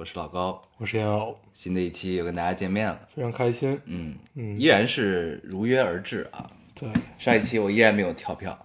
[0.00, 0.62] 我是老高。
[0.78, 3.78] 我是烟偶，新的一期又跟大家见面了，非常开心。
[3.84, 6.50] 嗯嗯依然是如约而至啊。
[6.74, 8.58] 对上一期我依然没有跳票，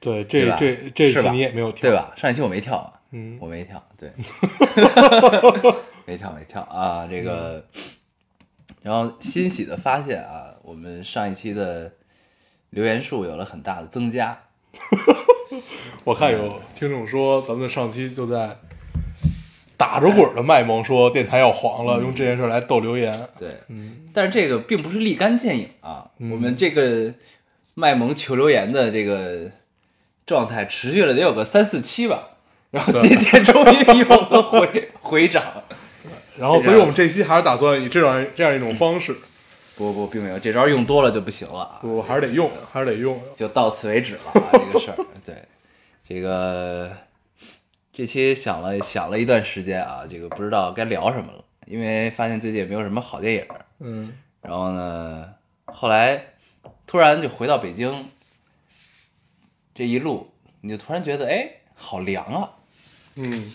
[0.00, 1.96] 对，这这这是你也没有跳，对？
[1.96, 2.12] 吧？
[2.16, 4.10] 上一期我没跳啊，嗯我没跳，对，
[6.04, 7.64] 没跳没跳啊，这个，
[8.82, 11.92] 然后欣喜的发现啊，我们上一期的
[12.70, 14.36] 留言数有了很大的增加，
[16.02, 18.58] 我看有听众说，咱们上期就在
[19.76, 23.14] 打着滚儿的卖萌，说电台要黄了，用这件事来逗留言。
[23.38, 27.12] 对，嗯但是这个并不是立竿见影啊，我们这个
[27.74, 29.50] 卖萌求留言的这个
[30.26, 32.28] 状态持续了得有个三四期吧，
[32.70, 35.42] 然后今天终于有了回回涨。
[36.36, 39.14] 然后，所以我们这期还是打算以这样这样一种方式，
[39.76, 41.80] 不不，并没有，这招用多了就不行了啊。
[41.84, 43.22] 我还是得用，还是得用。
[43.36, 44.96] 就到此为止了啊，这个事儿。
[45.24, 45.36] 对，
[46.08, 46.90] 这个
[47.96, 53.46] 这期想了想了一段时间啊，这个不知道该聊什么了，因为发现最近也没有什么好电影。
[53.78, 55.32] 嗯然后呢，
[55.66, 56.34] 后来
[56.88, 58.10] 突然就回到北京，
[59.72, 62.50] 这一路你就突然觉得哎，好凉啊，
[63.14, 63.52] 嗯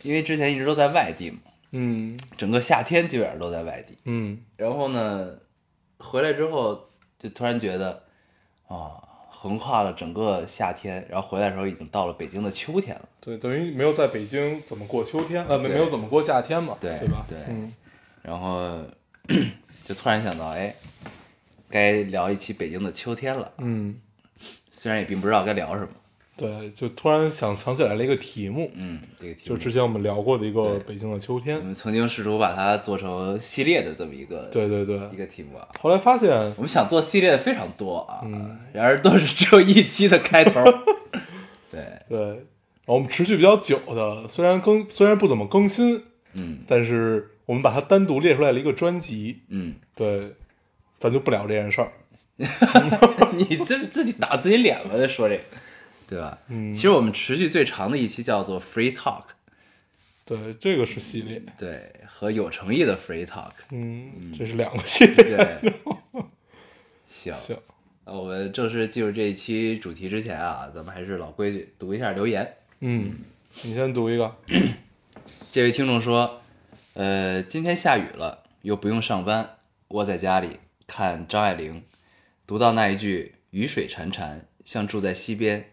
[0.00, 1.40] 因为之前一直都在外地嘛，
[1.72, 3.98] 嗯整个夏天基本上都在外地。
[4.04, 5.38] 嗯然后呢，
[5.98, 8.04] 回来之后就突然觉得，
[8.68, 9.05] 啊，
[9.46, 13.08] 横跨了整个夏天，然后回来的时候已经到了北京的秋天了。
[13.20, 17.24] 对，等于没有在北京怎么过秋天，呃，没没有怎么过夏天嘛，对对吧？
[17.28, 17.72] 对嗯
[18.22, 18.76] 然后
[19.86, 20.74] 就突然想到，哎，
[21.70, 23.52] 该聊一期北京的秋天了。
[23.58, 23.94] 嗯，
[24.72, 25.88] 虽然也并不知道该聊什么，
[26.36, 31.62] 对，就突然想想起来了一个题目，嗯，这个题就之前我们聊过的一个北京的秋天我。
[31.62, 35.66] 们曾经试图把它做成系列的这么一个对对对，一个题目啊。
[35.80, 40.62] 后来发现，我们想做系列的非常多啊，嗯然而都是只有一期的开头。
[41.72, 42.36] 对，对，然
[42.86, 46.02] 后我们持续比较久的，虽然更虽然不怎么更新，
[46.34, 49.40] 嗯但是我们把它单独列出来了一个专辑。
[49.48, 49.76] 嗯。
[49.94, 50.34] 对，
[50.98, 51.90] 咱就不聊这件事儿。
[53.34, 54.90] 你这是自己打自己脸吧？
[54.98, 55.42] 在说这个，
[56.08, 56.38] 对吧？
[56.48, 59.24] 嗯其实我们持续最长的一期叫做 Free Talk，
[60.24, 61.42] 对，这个是系列。
[61.58, 65.36] 对，和有诚意的 Free Talk，嗯，这是两个系列。
[65.60, 65.72] 对。
[67.08, 67.56] 行，行，
[68.04, 72.54] 那我们正式进入这一期主题之前啊，咱们还是老规矩，读一下留言。
[72.80, 73.16] 嗯，
[73.62, 74.36] 你先读一个。
[75.50, 76.42] 这位听众说，
[76.94, 79.56] 呃，今天下雨了，又不用上班，
[79.88, 81.82] 窝在家里看张爱玲，
[82.46, 85.70] 读到那一句“雨水潺潺，像住在溪边，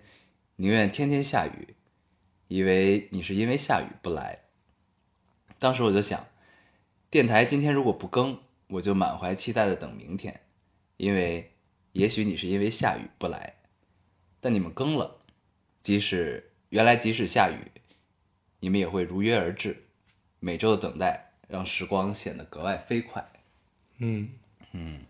[0.64, 1.76] 宁愿天天下雨”，
[2.48, 4.40] 以为你是因为下雨不来。
[5.60, 6.26] 当时我就想，
[7.10, 10.40] 电台今天如果不更，我就满怀期待的等明天，
[10.96, 11.52] 因为
[11.92, 13.54] 也许你是因为下雨不来，
[14.40, 15.20] 但你们更了，
[15.82, 17.70] 即使原来即使下雨，
[18.62, 19.84] 你们也会如约而至。
[20.40, 23.22] 每周的等待让时光显得格外飞快。
[23.98, 24.30] 嗯
[24.72, 25.02] 嗯，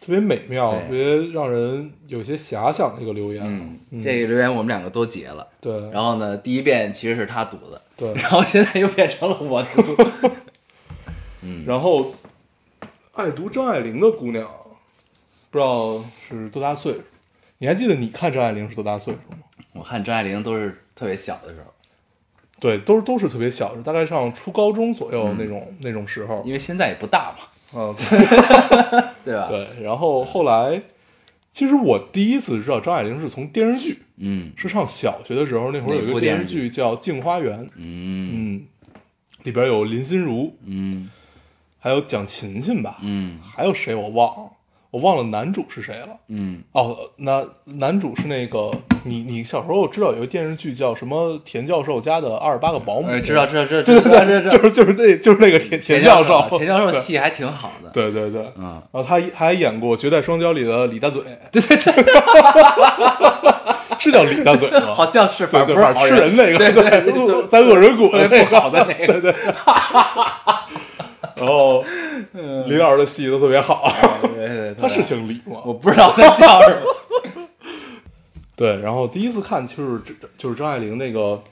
[0.00, 3.42] 特别美妙，特别让人有些遐想的一个留言。
[3.90, 5.46] 嗯，这个留言我们两个都截了。
[5.60, 9.82] 对，然后呢，第一遍其实是他读的，对 然后现在又变成了我读。
[11.42, 12.14] 嗯然后
[13.12, 14.48] 爱读张爱玲的姑娘，
[15.50, 17.00] 不知道是多大岁数？
[17.58, 19.38] 你还记得你看张爱玲是多大岁数吗？
[19.74, 21.72] 我看张爱玲都是特别小的时候，
[22.58, 26.42] 对，都是都是特别小，大概上初高中左右那种、那种时候。
[26.44, 27.38] 因为现在也不大嘛，
[27.74, 27.94] 嗯，
[29.24, 29.82] 对吧？，对。
[29.82, 30.82] 然后后来，
[31.52, 34.52] 其实我第一次知道张爱玲是从电视剧，嗯。
[34.56, 38.30] 是上小学的时候，那会儿有一个电视剧叫《镜花缘》，嗯。
[38.32, 38.66] 嗯，
[39.42, 41.10] 里边有林心如，嗯。
[41.78, 43.38] 还有蒋勤勤吧，嗯。
[43.42, 44.50] 还有谁我忘了，
[44.90, 46.08] 我忘了男主是谁了。
[46.28, 48.70] 嗯，哦，那男主是那个
[49.04, 51.38] 你，你小时候知道有个电视剧叫什么？
[51.44, 57.90] 田教授家的二十八个保姆，哎，知道知道知道对对对，知道知道， 就是就是那就是那个田田教授，田教授戏还挺好的。
[57.90, 61.22] 对对对，嗯，然后他他还演过《绝代双骄》里的李大嘴，
[61.52, 61.92] 对对对，
[63.98, 64.92] 是叫李大嘴吗？
[64.92, 69.34] 好像是，反对对，正吃人那个，对对在恶人谷那个，不好的那个，对对，
[71.40, 71.82] 然后
[72.66, 73.90] 李老师的戏都特别好，
[74.78, 75.60] 他是姓李吗？
[75.64, 77.46] 我不知道他叫什么。
[78.54, 81.42] 对，然后第一次看就是这就是张爱玲那个，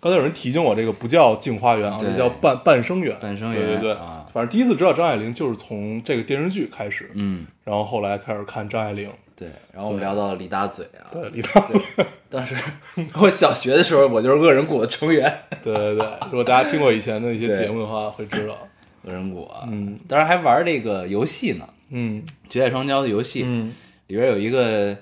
[0.00, 3.16] 刚才有人提醒我，这个不叫镜花缘啊，这叫半半生缘。
[3.20, 9.48] 半生缘对对对，啊反正第一次知道张爱玲就是从这个电视剧开始，嗯，然后后来开始看张爱玲，对。
[9.72, 11.80] 然后我们聊到了李大嘴啊，对，李大嘴，
[12.28, 12.56] 当时
[13.20, 15.32] 我小学的时候，我就是恶人谷的成员。
[15.62, 18.56] 对对对，如果大家听过以前的一些节目的话，会知道，
[19.02, 23.72] 恶人谷啊，嗯，当然还玩这个游戏呢，嗯《绝代双骄》的游戏，嗯。
[24.08, 24.96] 里边有一个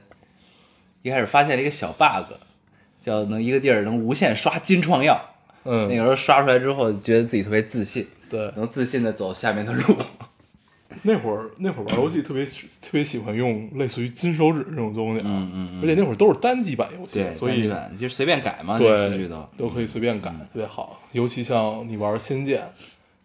[1.00, 2.30] 一开始发现了一个小 bug，
[3.00, 5.18] 叫能一个地儿能无限刷金创药。
[5.64, 9.96] 嗯，那个时候刷出来之后，觉得自己特别自信，对，能自信的走下面的路。
[11.02, 15.82] 那会儿那会儿玩游戏特别喜特别喜欢用类似于金手指这种东西啊，嗯嗯嗯。
[15.82, 19.48] 而且那会儿都是单机版游戏对，，所以单机版就随便改嘛，对都。
[19.56, 21.00] 都可以随便改，特别好。
[21.12, 22.60] 尤其像你玩《仙剑》，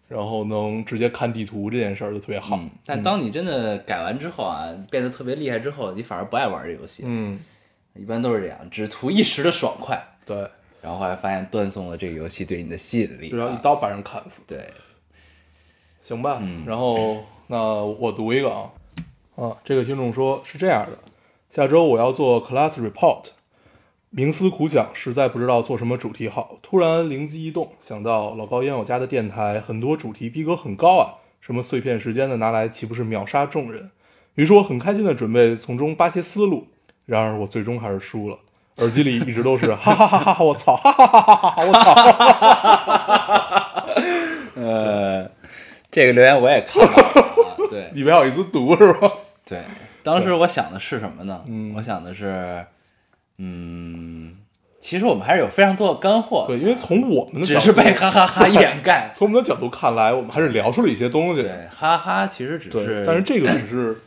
[0.08, 2.56] 然后能直接看地图这件事儿就特别好。
[2.58, 7.04] 嗯，但当你真的改完之后啊，变得特别厉害之后，你反而不爱玩这游戏。
[7.06, 7.40] 嗯，
[7.96, 10.38] 一般都是这样，只图一时的爽快，对，
[10.82, 13.28] 然后后来发现断送了这个游戏对你的吸引力。
[13.28, 13.32] 啊。
[13.32, 14.42] 就让一刀把人砍死。
[14.48, 14.70] 对，
[16.02, 16.64] 行吧，嗯。
[16.66, 18.72] 然后那我读一个啊，
[19.36, 20.98] 啊，这个听众说是这样的，
[21.50, 23.28] 下周我要做 class report，
[24.16, 33.90] 冥思苦想，实在不知道做什么主题好，突然灵机一动，想到老高烟友家的电台很多主题逼格很高啊，什么碎片时间的拿来岂不是秒杀众人？
[34.36, 36.68] 于是我很开心的准备从中扒些思路，
[37.06, 38.38] 然而我最终还是输了。
[38.78, 40.44] 耳机里一直都是哈哈哈哈哈！
[40.44, 40.76] 我操！
[40.76, 41.64] 哈哈哈哈哈！
[41.64, 41.94] 我操！
[44.62, 45.30] 呃，
[45.92, 49.12] 这个留言我也看到了啊，对 你没好意思读是吧？
[49.46, 49.62] 对，
[50.02, 51.44] 当时我想的是什么呢？
[51.48, 52.66] 嗯我想的是，
[53.46, 54.38] 嗯，
[54.80, 59.12] 其实我们还是有非常多的干货，对，因为从我们的只角度，是被哈哈哈掩盖。
[59.14, 61.42] 从我们的角度看来，我们还是聊出了一些东西。
[61.42, 64.02] 对，哈哈，其实只是，但是这个只是，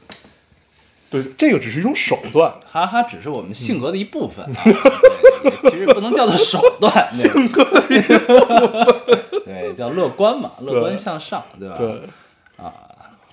[1.10, 2.50] 对，这个只是一种手段。
[2.66, 7.62] 哈哈只是我们性格的一部分啊，对其实不能叫做手段， 性格
[9.44, 11.76] 对，叫乐观嘛，乐观向上，对吧？
[11.76, 12.00] 对，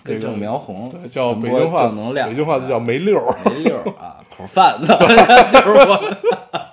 [0.03, 3.35] 根正苗红，对，叫北京话，正能量，北京话就叫没溜儿。
[3.45, 4.87] 没溜儿啊，口贩子
[5.51, 6.17] 就是我，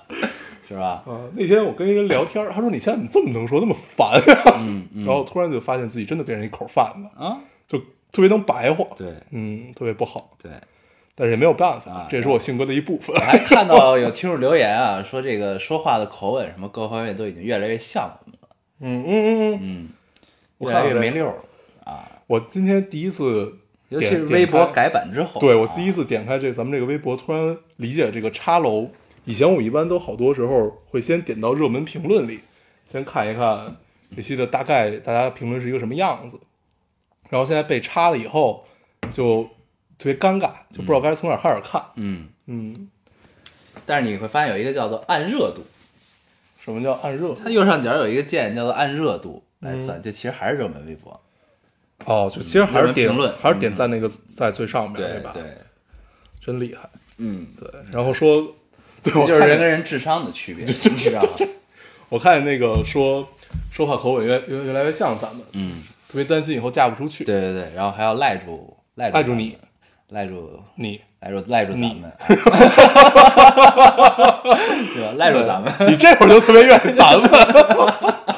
[0.68, 1.02] 是吧？
[1.06, 5.04] 啊，那天我跟一人聊天，他说：“你现在怎么这么能说，那么烦呀、嗯嗯。
[5.04, 7.78] 然后突然就发现自己真的变成一口贩子，啊，就
[8.12, 9.12] 特别能白话，对。
[9.30, 10.50] 嗯，特别不好，对。
[11.14, 13.14] 但是也没有办法，啊这也是我性格的一部分。
[13.14, 13.20] 我。
[13.20, 18.48] 还看到有听众留言啊，说这个说话的口吻什么各方面都已经越来越像我们了，
[18.80, 19.88] 嗯嗯嗯嗯，嗯，
[20.68, 21.34] 越来越没溜了
[21.84, 23.58] 啊，我今天第一次
[23.90, 28.88] 尤其是微博改版之后，对我啊第一次点开这咱们这个微博，突然理解这个插楼。
[29.26, 32.40] 以前我一般都好多时候会先点到热门评论里，
[32.86, 33.76] 先看一看
[34.16, 36.40] 这期的大概大家评论是一个什么样子。
[37.28, 38.64] 然后现在被插了以后，
[39.12, 39.44] 就
[39.98, 41.84] 特别尴尬，就不知道该从哪儿开始看。
[41.96, 42.88] 嗯，嗯，
[43.84, 45.62] 但是你会发现有一个叫做按热度，
[46.58, 47.34] 什么叫按热？
[47.34, 51.20] 它右上角有一个键叫做按热度来嗯算，就其实还是热门微博，
[52.04, 55.30] 哦，就其实还是点还是点赞那个在最上面，吧？
[55.32, 55.52] 对对，
[56.40, 56.88] 真厉害。
[57.18, 58.54] 嗯，对，然后说，
[59.02, 61.28] 对就是人跟人智商的区别，你知道吗？
[62.08, 63.28] 我看见那个说
[63.70, 67.24] 说话口吻越越越来越像咱们，嗯，特别担心以后嫁不出去。
[67.24, 69.56] 对对对，然后还要赖住赖住赖住你，
[70.08, 72.36] 赖住你赖住赖住咱你们， 对
[75.04, 75.12] 吧？
[75.16, 77.30] 赖住咱们，你这会儿就特别愿意咱们。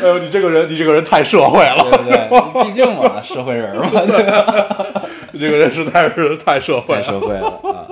[0.00, 2.64] 哎呦，你这个人，你这个人太社会了，对不对？
[2.64, 5.02] 毕竟嘛，社会人嘛，对吧？
[5.32, 7.02] 你这个人实在是太社会了。
[7.02, 7.86] 太社会了啊！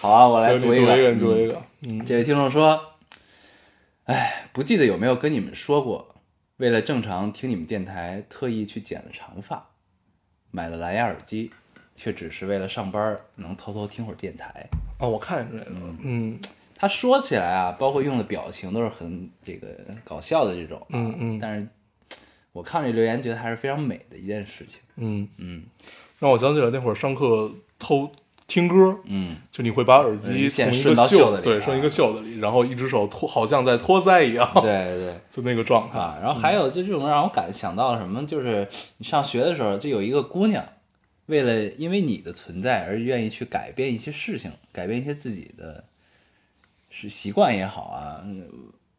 [0.00, 2.02] 好啊，我来读一个，读一个，嗯一个。
[2.02, 2.80] 嗯，这位听众说
[4.06, 6.08] ：“哎，不记得有没有跟你们说过，
[6.58, 9.70] 为了正常听你们电台，特意去剪了长发，
[10.50, 11.50] 买了蓝牙耳机，
[11.96, 14.66] 却只是为了上班能偷偷听会儿电台。
[15.00, 15.94] 哦，我看见这个了。
[16.02, 16.38] 嗯
[16.80, 19.68] 他说起来啊，包括用的表情都是很这个
[20.04, 21.66] 搞笑的这种、啊，嗯嗯但是
[22.52, 24.78] 我看这留言，觉得还是非常美的一件事情。
[24.96, 25.64] 嗯，嗯
[26.20, 28.10] 让我想起来那会儿上课偷
[28.46, 35.14] 听歌，嗯，就你会把耳机从一顺个袖到袖子里啊对顺一个袖子里，然后一只手托，好像在托腮一样，对对对。
[35.30, 35.98] 就那个状态。
[35.98, 38.66] 啊，然后还有就这种让我感想到什么，就是
[38.96, 40.64] 你上学的时候，就有一个姑娘，
[41.26, 45.84] 为了因为你的存在而愿意去改变一些事情，改变一些自己的
[47.00, 48.46] 是习惯也好啊，嗯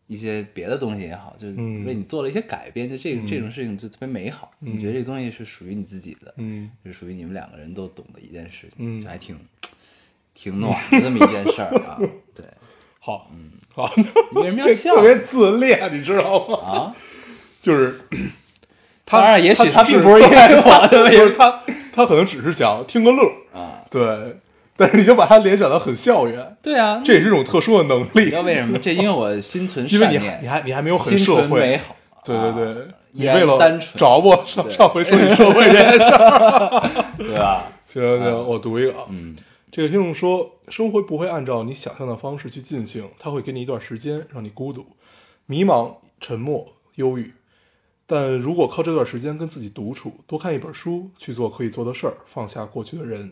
[0.08, 4.52] 一些别的东西也好，就嗯为你做了一些改变，就这个、这种事情就特别美好。
[4.60, 9.38] 你觉得这个东西是属于你自己的，嗯是属于你们两个人都懂的一件事情，嗯就还挺
[10.34, 12.00] 挺暖的这么一件事儿啊。
[12.34, 12.46] 对，
[13.00, 16.58] 好，嗯，好，你为什么要笑特别自恋，你知道吗？
[16.58, 16.96] 啊？
[17.62, 18.00] 就是
[19.06, 23.86] 他当然，也许他并不是因为我的 不是他，他可能只是想听个乐儿，啊。
[23.92, 24.38] 对，
[24.80, 28.10] 但是你就把它联想到很校园，对啊，这也是一种特殊的能力。
[28.14, 28.80] 你知，道为什么？
[28.80, 28.94] 这？
[28.96, 31.96] 因为我心存因为你善念，还你还你还没有很社会，存美好。
[32.24, 32.88] 对对对。
[33.12, 37.64] 你为了单纯，找我上上回说你社会这件事儿， 对吧？
[37.86, 39.36] 行行，我读一个啊，嗯。
[39.72, 44.86] 这个听众说，生活不会按照你想象的方式去进行，它会给你一段时间，让你孤独、
[45.46, 47.34] 迷茫、沉默、忧郁。
[48.08, 53.32] 但如果靠这段时间跟自己独处，多看一本书，去做可以做的事儿，放下过去的人，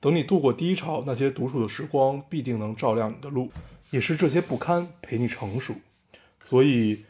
[0.00, 3.50] 等你度过低潮，那些独处的时光必定能照亮你的路，
[3.90, 5.74] 也是这些不堪陪你成熟。
[6.40, 7.04] 所以，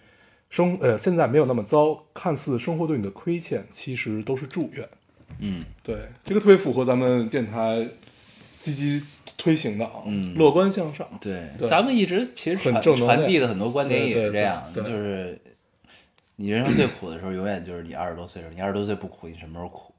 [0.49, 4.89] 生呃现在没有那么糟，看似生活对你的亏欠，其实都是祝愿。
[5.41, 7.87] 嗯，对，这个特别符合咱们电台
[8.61, 9.03] 积极
[9.37, 11.07] 推行的啊，嗯乐观向上。
[11.21, 15.39] 对，对咱们一直其实很传正能量传递的很多观点也是这样，对对就是
[16.37, 19.93] 你人生最苦的时候，永远就是你二十多岁的时候，你二十多岁不苦，你什么时候苦，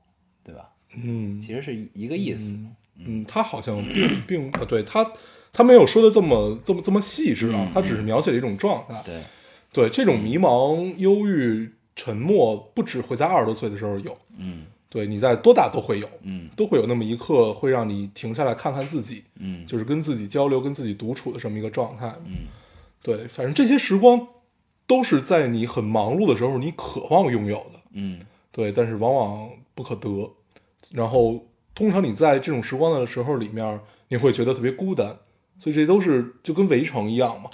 [0.44, 0.68] 对吧？
[0.96, 2.58] 嗯其实是一一个意思。
[3.02, 5.10] 嗯，他好像并并呃，对他
[5.54, 9.02] 他没有说的这么这么这么细致啊，他只是描写了一种状态。
[9.06, 9.22] 对，
[9.72, 22.14] 对，这种迷茫、忧郁、沉默，不只会在二十多岁的时候有，嗯对，你在多大都会有，嗯都会有那么一刻，会让你停下来看看自己，嗯就是跟自己交流、跟自己独处的这么一个状态。
[22.26, 22.48] 嗯
[23.02, 24.28] 对，反正这些时光
[24.86, 27.80] 都是在你很忙碌的时候，你渴望拥有的。
[27.94, 28.20] 嗯
[28.52, 30.34] 对，但是往往不可得。
[30.92, 31.46] 然后，
[31.76, 35.18] 通常你在这种时光的时候里面，你会觉得特别孤单，
[35.60, 37.50] 所以这都是就跟围城一样嘛。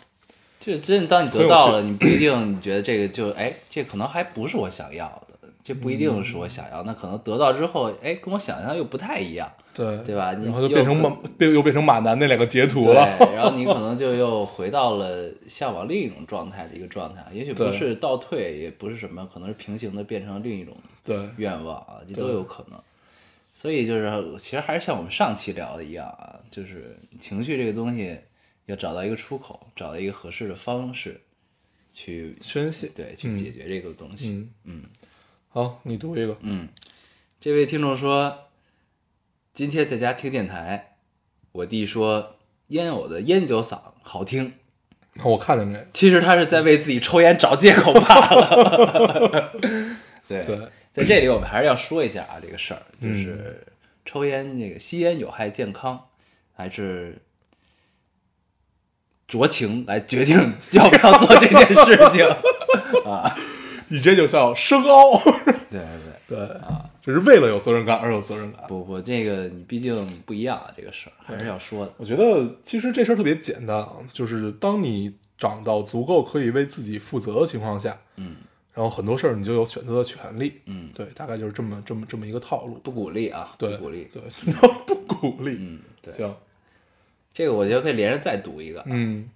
[0.60, 10.34] 就真的当你得到了，你不一定你觉得这个就哎，这可能还不是我想要的，这不一定是我想要，那可能得到之后，哎，跟我想象又不太一样，对对吧？
[10.34, 13.08] 你然后就变成马变又变成马南那两个截图，了。
[13.36, 22.80] 然后你 可能就又回到了向往另一种状态的一个状态，也许不是倒退，也不是什么，可能是平行的变成另一种对愿望啊，这都有可能。
[23.66, 28.16] 所以就是，其实还是像我们上期聊的一样啊，就是情绪这个东西
[28.68, 31.20] 要找到一个出口，找到一个合适的方式
[31.92, 34.30] 去宣泄对，去嗯解决这个东西。
[34.30, 34.84] 嗯嗯
[35.50, 36.38] 好，你读一个。
[36.42, 36.70] 嗯，
[37.42, 38.50] 这位听众说，
[39.52, 40.98] 今天在家听电台，
[41.52, 42.36] 我弟说
[42.68, 44.54] 烟偶的烟酒嗓好听，
[45.26, 45.88] 我看见这个。
[45.92, 49.52] 其实他是在为自己抽烟找借口罢了。
[50.30, 50.60] 对，对，
[50.96, 53.68] 在这里我们还是要说一下啊，这个事儿就嗯是
[54.06, 56.02] 抽烟这个吸烟有害健康，
[56.54, 57.22] 还是
[59.28, 60.38] 酌情来决定
[60.72, 62.26] 要不要做这件事情
[63.12, 63.38] 啊。
[63.90, 65.22] 你这就叫深凹。
[65.70, 65.82] 对对
[66.28, 68.64] 对，对 啊，就是为了有责任感而有责任感。
[68.68, 71.94] 不不，这个你毕竟不一样啊，这个事儿还是要说的。
[71.98, 78.38] 我觉得其实这事儿特别简单啊，就是当你长到足够可以为自己负责的情况下，嗯
[78.76, 80.62] 然后很多事儿你就有选择的权利。
[80.66, 82.76] 嗯，对，大概就是这么这么这么一个套路。
[82.84, 84.08] 不鼓励啊，对，不鼓励。
[84.14, 84.22] 对，
[84.86, 85.56] 不鼓励。
[85.58, 86.36] 嗯，对，行，
[87.34, 88.84] 这个我觉得可以连着再读一个。
[88.88, 89.30] 嗯，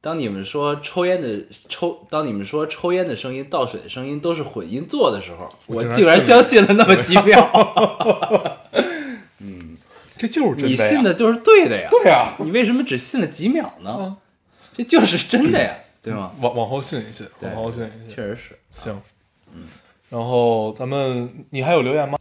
[0.00, 8.58] 当你们说抽烟的抽，当你们说抽烟的声音、倒水的声音都是混音做的时候，我竟然相信了那么几秒。
[9.38, 9.76] 嗯
[10.18, 10.94] 这就是真你的你。
[10.96, 13.90] 信的就是对的呀，对呀，你为什么只信了几秒呢？
[13.90, 14.16] 啊
[14.72, 16.32] 这就是真的呀，对吗？
[16.40, 18.08] 往往后信一信，对往后信一信。
[18.08, 18.58] 确实是。
[18.70, 19.00] 行，
[19.54, 19.66] 嗯，
[20.08, 22.18] 然后咱们你还有留言吗？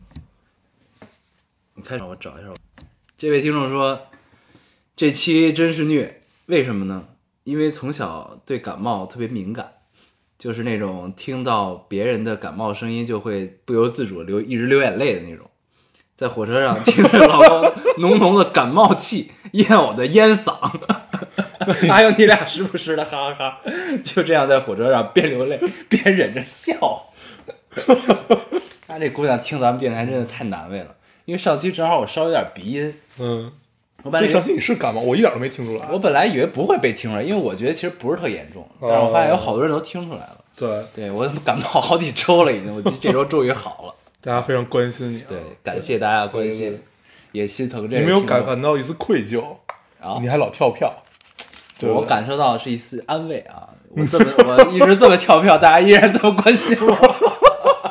[1.75, 2.49] 你开始，我找一下。
[3.17, 4.07] 这位听众说，
[4.95, 7.07] 这期真是虐，为什么呢？
[7.45, 9.73] 因为从小对感冒特别敏感，
[10.37, 15.49] 就是那种听到别人的感冒声音就会不由自主流一直流眼泪的那种。
[16.15, 20.69] 在火车上听着老高浓浓的感冒气，咽我的烟嗓，
[21.89, 23.61] 还有你俩时不时的哈哈哈，
[24.03, 27.07] 就这样在火车上边流泪边忍着笑。
[28.87, 30.95] 她这姑娘听咱们电台真的太难为了，
[31.25, 33.51] 因为上期正好我稍微有点鼻音，嗯，
[34.03, 35.87] 我本来以为所以上期你是感冒，我一点都没听出来。
[35.91, 40.37] 我本来以为不会被听出来，因为我觉得其实不是特严重，但是我发现有好多人都听出来了。
[40.55, 43.95] 对，对我感冒好几周了，已经，我这周终于好了。
[44.21, 45.25] 大家非常关心你啊。
[45.29, 46.81] 对，感谢大家关对对心，
[47.31, 49.41] 也心疼这你没有听众感感到一丝愧疚？
[50.01, 51.08] 啊你还老跳票，对
[51.87, 53.69] 我感受到是一丝安慰啊！
[53.89, 56.95] 我这么 我一直这么跳票，大家依然这么关心我，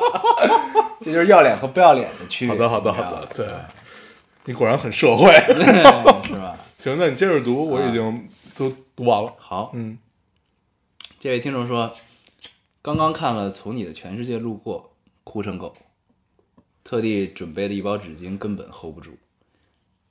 [1.01, 2.55] 这就是要脸和不要脸的区别。
[2.55, 3.47] 好的，好的，好的，对，
[4.45, 5.33] 你果然很社会。
[5.33, 6.55] 是吧？
[6.77, 9.33] 行，那你接着读，我已经都读完了。
[9.37, 9.97] 好，嗯，
[11.19, 11.93] 这位听众说，
[12.81, 14.93] 刚刚看了《从你的全世界路过》，
[15.25, 15.75] 哭成狗，
[16.83, 19.17] 特地准备了一包纸巾，根本 hold 不住。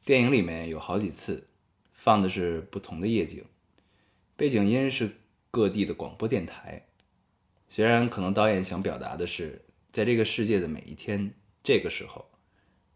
[0.05, 1.49] 电影里面有好几次
[1.95, 3.43] 放的是不同的夜景，
[4.39, 5.17] 背景音是
[5.51, 6.81] 各地的广播电台。
[7.69, 9.61] 虽然可能导演想表达的是，
[9.93, 12.25] 在这个世界的每一天，这个时候，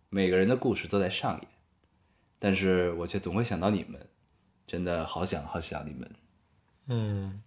[0.08, 1.48] 每个人的故事都在上演，
[2.38, 4.06] 但是我却总会想到你们，
[4.68, 6.08] 真的好想好想你们。
[6.86, 7.42] 嗯，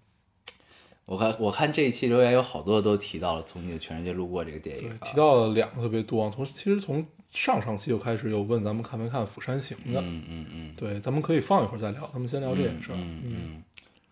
[1.05, 6.29] 我看我看这一期留言有好多都提到了《从你的全世界路过》这个电影，，啊提到了两个特别多啊。
[6.35, 12.95] 从其实从上上期就开始有问咱们看没看《釜山行》的，嗯嗯嗯对，咱们可以放一会儿再聊，咱们先聊这件事儿。
[12.95, 13.63] 嗯嗯，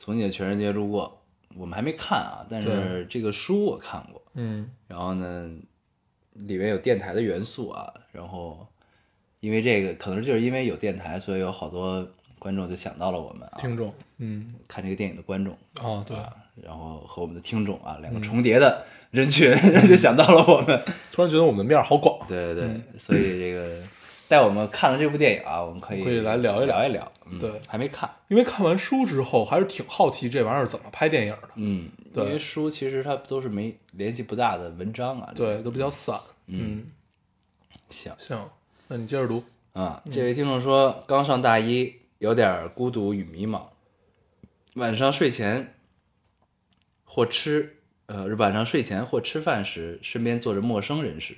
[0.03, 1.21] 从你的全世界路过，
[1.55, 5.49] 我们还没看啊，但是这个书我看过，嗯然后呢，
[6.33, 8.67] 里面有电台的元素啊，然后
[9.39, 12.05] 因为这个可能就是因为有电台，所以有好多
[12.37, 16.17] 观众就想到了我们啊，听众，嗯看这个电影的观众，哦，对，
[16.61, 19.55] 然后和我们的听众啊嗯两个重叠的人群，
[19.87, 20.83] 就想到了我们。
[21.13, 22.27] 突然觉得我们的面儿好广。
[22.27, 23.81] 对对对，所以这个
[24.27, 27.11] 带我们看了这部电影啊，我们可以可以来聊一聊聊一聊。
[27.25, 31.49] 嗯对还没看，因为看完书之后，还是挺好奇这玩意儿怎么拍电影的。
[31.55, 35.31] 嗯，对因为书其实它都是没联系不大的文章啊。
[35.33, 36.19] 对，都比较散。
[36.47, 36.85] 嗯，
[37.89, 38.49] 行行，
[38.87, 39.43] 那你接着读。
[39.71, 43.63] 啊，这位听众说刚上大一，有点孤独与迷茫，
[44.75, 45.73] 晚上睡前
[47.05, 51.37] 或吃呃晚上睡前或吃饭时，身边坐着陌生人时，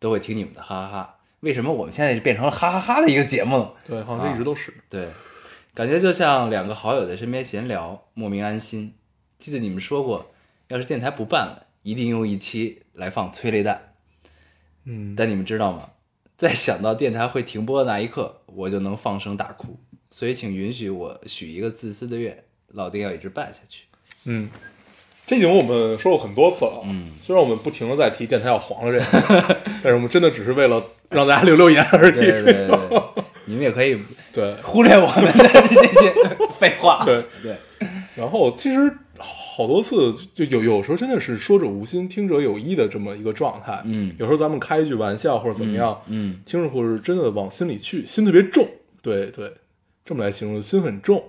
[0.00, 1.17] 都会听你们的哈哈哈。
[1.40, 3.74] 为什么我们现在就变成了哈哈哈的一个节目了？
[3.86, 4.74] 对，好像这一直都是。
[4.88, 5.08] 对，
[5.74, 8.94] 感觉就像两个好友在身边闲聊，莫名安心。
[9.38, 10.32] 记得你们说过，
[10.68, 13.94] 要是电台不办了，一定用一期来放催泪弹。
[14.84, 15.90] 嗯，但你们知道吗？
[16.36, 19.78] 在想到电台会停播的那一刻，我就能放声大哭。
[20.10, 23.84] 所以，请允许我许一个自私的愿，老丁要一直办下去。
[24.24, 24.48] 嗯，
[25.28, 26.80] 这已经我们说过很多次了。
[26.84, 32.12] 嗯，虽然我们不停的在提电台要黄了这个， 但是我们真的只是为了让大家留留言而已。
[32.12, 33.02] 对对对对，
[33.44, 33.98] 你们也可以
[34.32, 36.14] 对忽略我们的这些
[36.58, 37.04] 废话。
[37.04, 37.54] 对对，
[38.16, 43.82] 然后其实好多次就有有时候真的是说者无心，听者有意的这么一个状态。
[43.84, 48.66] 嗯有时候咱们开一句玩笑或者怎么样，嗯，听着或者真的往心里去，心特别重。
[49.02, 49.52] 对对，
[50.06, 51.22] 这么来形容，心很重，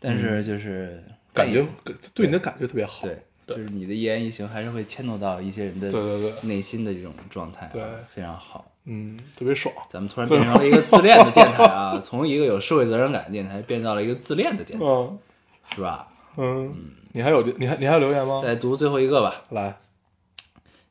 [0.00, 1.02] 但是就是
[1.34, 1.66] 感觉
[2.14, 3.06] 对你的感觉特别好。
[3.06, 7.82] 对，就是你的一言一行还是会牵动到一些人的对对对内心的这种状态、啊，对
[8.14, 8.64] 非常好。
[8.86, 9.74] 嗯，特别爽。
[9.88, 15.18] 咱们突然变成了一个自恋的电台啊，从一个有社会责任感的电台变到了一个自恋的电台，嗯
[15.74, 16.08] 是吧？
[16.36, 16.74] 嗯，
[17.12, 18.40] 你还有你还你还有留言吗？
[18.42, 19.44] 再读最后一个吧。
[19.50, 19.76] 来，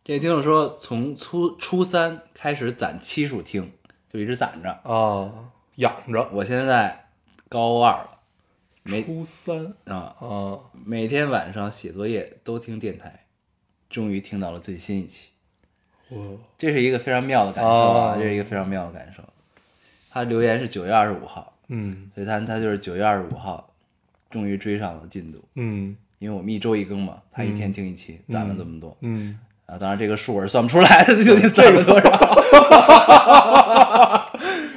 [0.03, 3.71] 这个听众说，从初初三开始攒期数听，
[4.11, 4.69] 就一直攒着。
[4.91, 5.29] 啊，
[5.75, 6.27] 养着。
[6.31, 7.05] 我现在
[7.47, 8.07] 高二
[8.85, 13.25] 初三啊，啊，每天晚上写作业都听电台，
[13.89, 15.29] 终于听到了最新一期。
[16.09, 19.23] 哦这是一个非常妙的感受啊，哦这是一个非常妙的感受。
[20.11, 23.73] 他留言是九月二十五号，嗯所以他他就是九月二十五号，
[24.29, 25.43] 终于追上了进度。
[25.55, 29.77] 嗯因为我们一周一更嘛，他一天听一期，攒了这么多嗯，啊。
[29.77, 32.09] 当然这个数我是算不出来的， 究竟攒了多少？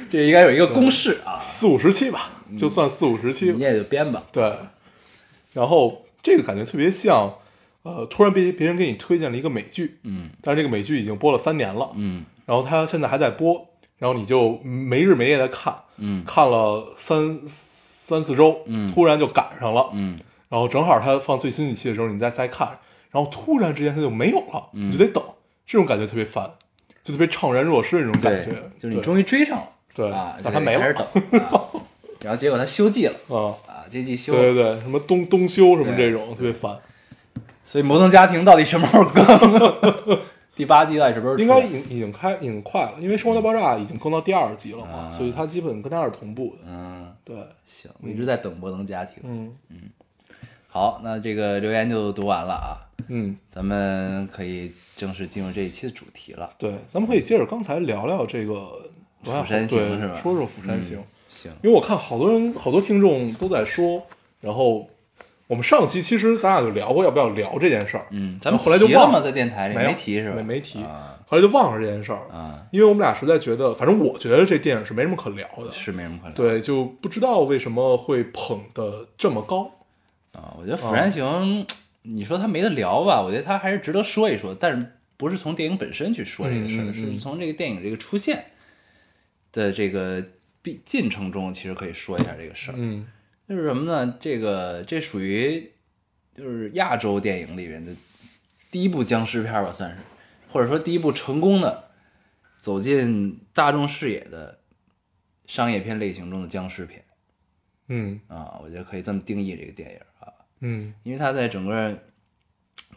[0.11, 3.59] 这应该有一个公式啊，四五十期吧，就算四五十期你。
[3.59, 4.23] 也就编吧。
[4.31, 4.53] 对，
[5.53, 7.33] 然后这个感觉特别像，
[7.83, 12.23] 呃，突然别别人给你推荐了一个美剧，嗯但是这个美剧已经播了三年了，嗯。
[12.45, 13.67] 然后它现在还在播，
[13.97, 16.23] 然后你就没日没夜的看，嗯。
[16.25, 20.17] 看了三三四周，嗯突然就赶上了，嗯。
[20.49, 22.79] 然后正好它放最新一期的时候，你再再看，
[23.11, 24.87] 然后突然之间它就没有了，嗯。
[24.87, 25.21] 你就得等，
[25.65, 26.49] 这种感觉特别烦，
[27.03, 31.05] 就特别怅然若失那种感觉，，就是你终于追上了，对啊，但它没了还是等，
[31.41, 31.65] 啊
[32.21, 36.77] 然后结果他休季了啊，啊，这季休对对对，什么冬冬休什么对这种特别烦，
[37.63, 39.23] 所以《摩登家庭》到底什么时候更？
[40.57, 41.41] 第八季到底什么时候出？
[41.43, 46.63] 应该已经已经开已经快了，因为《生活大爆炸》已经更到第二季了嘛，啊所以它基本跟它是同步的。
[46.67, 49.15] 嗯，对，行，我一直在等《摩登家庭》。
[49.23, 49.77] 嗯嗯
[50.67, 56.51] 好，那这个留言就读完了啊，嗯，咱们可以正式进入这一期的主题了。
[56.57, 58.89] 对，咱们可以接着刚才聊聊这个
[59.23, 61.03] 釜山行对是吧说说《釜山行》嗯
[61.43, 64.01] 行，因为我看好多人好多听众都在说，
[64.41, 64.87] 然后
[65.47, 68.87] 我们上期其实咱俩就聊过要不要聊这件事儿，嗯，咱们后来就？
[68.87, 70.35] 忘了在电台里没有提是吧？
[70.37, 76.33] 没没提啊后来就忘了这件事儿，啊，因为我们俩实在觉得，反正我觉得这电影是没什么可聊的，是没什么可聊。
[76.33, 79.69] 对，就不知道为什么会捧的这么高。
[80.31, 81.25] 啊，我觉得《釜山行》
[82.03, 83.21] 你说它没得聊吧？
[83.21, 88.45] 我觉得它还是值得说一说，但是不是从电影本身去说这个事儿，嗯嗯嗯是从这个电影这个出现
[89.57, 90.23] 的这个
[90.61, 92.75] 必进程中，其实可以说一下这个事儿。
[92.77, 93.07] 嗯
[93.49, 94.17] 就是什么呢？
[94.19, 95.71] 这个这属于
[96.35, 97.93] 就是亚洲电影里面的
[98.69, 99.97] 第一部僵尸片吧，算是，
[100.51, 101.89] 或者说第一部成功的
[102.59, 104.59] 走进大众视野的
[105.45, 107.01] 商业片类型中的僵尸片
[107.87, 110.27] 嗯啊，我觉得可以这么定义这个电影啊，
[110.59, 111.97] 嗯因为它在整个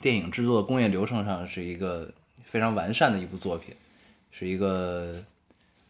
[0.01, 2.12] 电影制作的工业流程上是一个
[2.44, 3.73] 非常完善的一部作品，
[4.33, 5.14] 是一个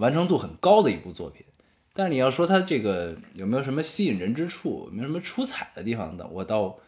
[0.01, 1.45] 完成度很高的一部作品。
[1.93, 6.79] 但是你要说它这个有没有什么吸引人之处，有没有什么出彩的地方的，我倒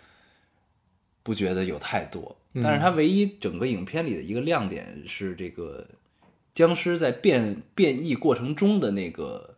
[1.22, 2.62] 不觉得有太多，嗯。
[2.62, 5.86] 但是它唯一整个影片里的一个亮点是这个
[6.54, 9.56] 僵尸在变变异过程中的那个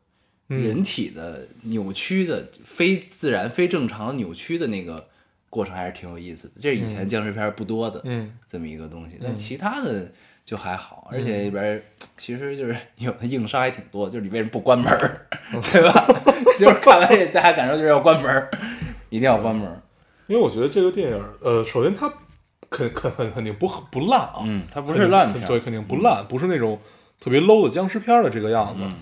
[0.49, 5.09] 嗯人体的扭曲的、非自然、非正常扭曲的那个
[5.51, 6.55] 过程，还是挺有意思的。
[6.61, 8.33] 这是以前僵尸片不多的，嗯。
[8.49, 10.11] 这么一个东西，但其他的
[10.45, 11.83] 就还好，而且里边
[12.17, 15.27] 其实就是 有的硬伤还挺多，就是你为什么不关门儿，
[15.73, 16.07] 对吧？
[16.59, 18.51] 就是看完这大家感受就是要关门儿，
[19.11, 19.81] 一定要关门儿。
[20.27, 22.13] 因为我觉得这个电影，呃，首先它
[22.71, 26.79] 肯肯肯肯定不不烂啊，嗯，它不不是烂片，对，肯定不烂，不是那种
[27.21, 28.83] 特别 low 的僵尸片的这个样子。
[28.85, 28.93] 嗯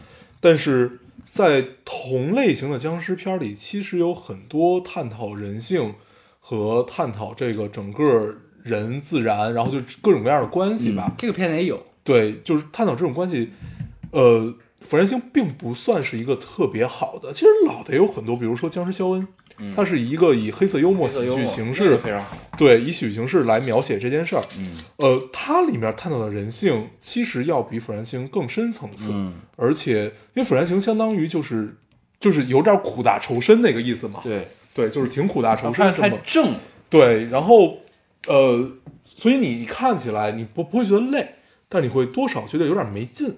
[0.40, 0.98] 但是
[1.30, 5.94] 在同类型的僵尸片里，其实有很多探讨人性
[6.40, 11.06] 和探讨这个整个人自然，然后就各种各样的关系吧。
[11.08, 13.50] 嗯这个片子也有，对，就是探讨这种关系。
[14.10, 19.26] 呃，釜山行并不算是一个特别好的，其实老的也有很多，比如说僵尸肖恩，
[19.74, 22.36] 它是一个以黑色幽默喜剧形式非常好。
[22.58, 24.44] 对，以喜剧形式来描写这件事儿。
[24.58, 31.74] 嗯呃，它里面探讨的人性其实要比《釜山行》更深层次，嗯，而且因为《釜山行》相当于就是
[32.20, 36.54] 就是有点苦大仇深那个意思嘛，对，对，就是挺苦大仇深什么，正，
[36.90, 37.78] 对，然后
[38.28, 38.72] 呃，
[39.04, 41.36] 所以你看起来你不不会觉得累，
[41.68, 43.36] 但你会多少觉得有点没劲，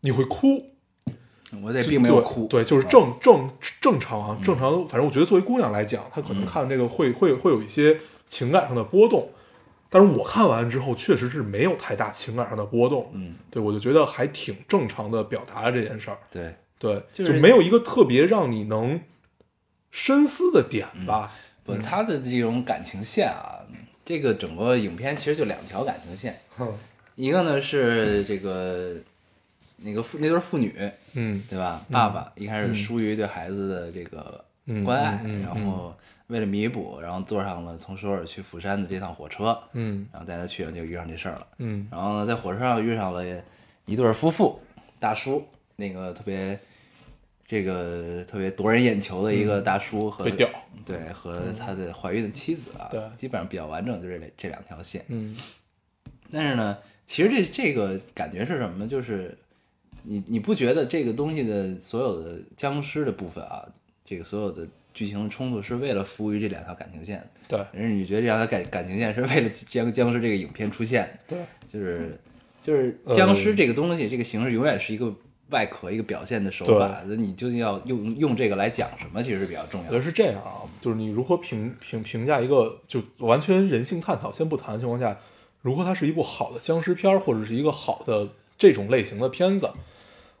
[0.00, 0.70] 你会哭，
[1.62, 4.86] 我这并没有哭，对，就是正正正常啊，正常。
[4.86, 9.30] 反正我觉得作为姑娘来讲，她嗯可能看这个会会会有一些情感上的波动，
[9.90, 19.00] 但是我看完之后确实是没有太大情感上的波动，嗯，对我就觉得还挺正常的表达了这件事儿，对，对，就就没有一个特别让你能
[19.90, 21.06] 深思的点嗯。
[21.06, 21.32] 吧，
[21.64, 23.57] 不，他的这种感情线啊，
[24.08, 26.34] 这个整个影片其实就两条感情线，
[27.14, 28.94] 一个呢是这个
[29.76, 30.74] 那个父那对父女，
[31.12, 31.42] 嗯。
[31.50, 31.84] 对吧？
[31.90, 34.82] 爸爸一开始疏于对孩子的这个嗯。
[34.82, 35.94] 关爱，然后
[36.28, 40.06] 为了弥补，然后坐上了从首尔去釜山的这趟火车，嗯。
[40.10, 41.46] 然后带他去了，就遇上这事儿了。
[41.58, 41.86] 嗯。
[41.90, 43.22] 然后呢，在火车上遇上了
[43.84, 44.58] 一对儿夫妇，
[44.98, 46.58] 大叔，那个特别
[47.48, 50.22] 这个特别夺人眼球的一个大叔和、
[50.84, 55.02] 对和他的怀孕的妻子啊，对基本上比较完整，就这这两条线。
[55.08, 55.34] 嗯
[56.30, 58.86] 但是呢，其实这这个感觉是什么呢？
[58.86, 59.34] 就是
[60.02, 63.66] 你你不觉得这个东西的所有的僵尸的部分啊，
[64.04, 67.26] 这个所有的剧情的冲突是为了服务于这两条感情线？
[67.48, 71.08] 对而是你觉得这两条感感情线是为了僵僵尸这个影片出现？
[71.26, 72.20] 对，就是
[72.62, 75.10] 就是呃僵尸这个东西，这个形式永远是一个
[75.50, 77.02] 外壳，一个表现的手法。
[77.06, 79.96] 那你究竟要用用这个来讲什么，其实是比较重要的。
[79.96, 85.16] 我觉得是这样啊，就是你如何评评评价一个就完全人性探讨，先不谈的情况下，
[85.62, 89.70] 如何它是一部好的僵尸片儿，或者是一个好的这种类型的片子，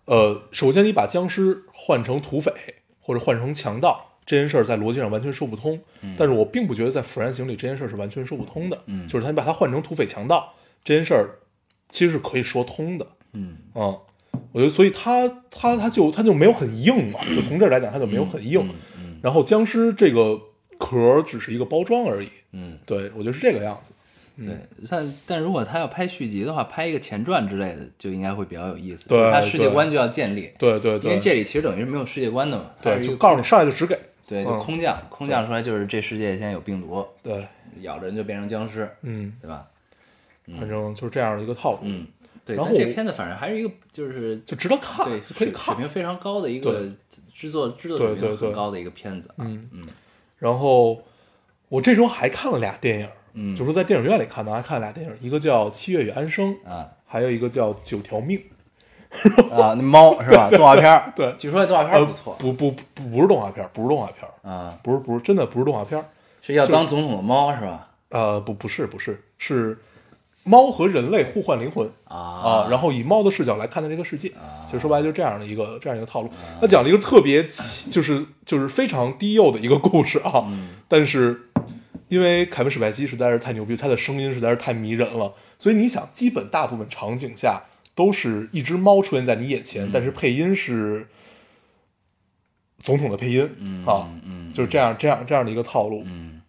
[0.04, 2.52] 呃，首先你把僵尸换成土匪
[3.00, 5.80] 或者换成强盗这件事儿，在逻辑上完全说不通。
[6.18, 8.78] 但是我并不觉得在《釜山行》里这件事儿是完全说不通的。
[8.86, 10.52] 嗯就是他把它换成土匪强盗
[10.84, 11.38] 这件事儿，
[11.90, 13.06] 其实是可以说通的。
[13.32, 13.98] 嗯嗯，
[14.52, 18.60] 我觉得，所以他他他就他就没有很硬嘛，就从这儿来讲，他就没有很硬。
[18.96, 20.40] 嗯然后僵尸这个
[20.78, 22.28] 壳只是一个包装而已。
[22.52, 23.92] 嗯，对我觉得是这个样子。
[24.36, 24.56] 对。
[24.88, 29.08] 但但如果他要拍续集的话，拍一个前传之类的，就应该会比较有意思。
[29.08, 30.52] 对他世界观就要建立。
[30.56, 33.98] 对对对，因为这里其实等于是没有世界观的嘛，对就告诉你上来就只给。
[34.24, 37.44] 对，就嗯空降，空降出来就是这世界现在有病毒，对，
[37.80, 39.66] 咬着人就变成僵尸，嗯，对吧？
[40.56, 42.06] 反正就是这样的一个套路，嗯，
[42.54, 42.56] 对。
[42.56, 45.66] 然后这片子反正还是一个就是就值得看，对可以看。
[45.66, 46.82] 水水平非常高的一个
[47.34, 49.44] 制作制作水平很高的一个片子啊。
[49.46, 49.84] 嗯嗯
[50.38, 51.02] 然后
[51.68, 58.38] 我这周还看了俩电影，嗯就是在电影院里看的，还看了俩电影，一个叫《七月与安生》，啊还有一个叫《九条命》。
[59.50, 60.50] 啊，那猫 是吧？
[60.50, 66.04] 动画片儿，对据说动画片不错不不不不是动画片儿，不是动画片儿，啊，不是不是真的不是动画片儿。
[66.42, 67.88] 是要当总统的猫是吧？
[68.10, 69.78] 呃，不不是不是是
[70.48, 71.86] 猫和人类互换灵魂。
[72.04, 72.16] 啊。
[72.16, 74.28] 啊，然后以猫的视角来看待这个世界，
[74.66, 76.30] 其实说白了就是这样的一个这样一个套路。
[76.60, 77.46] 他讲了一个特别
[77.90, 80.46] 就是就是非常低幼的一个故事啊，
[80.88, 81.48] 但是
[82.08, 91.08] 因为凯文史派西实在是太牛逼，他的声音实在是太迷人了，所以你想，基本大部分场景下都是一只猫出现在你眼前，但是配音是
[92.82, 96.40] 总统的配音、嗯啊，嗯就是这样这样这样的一个套路，嗯。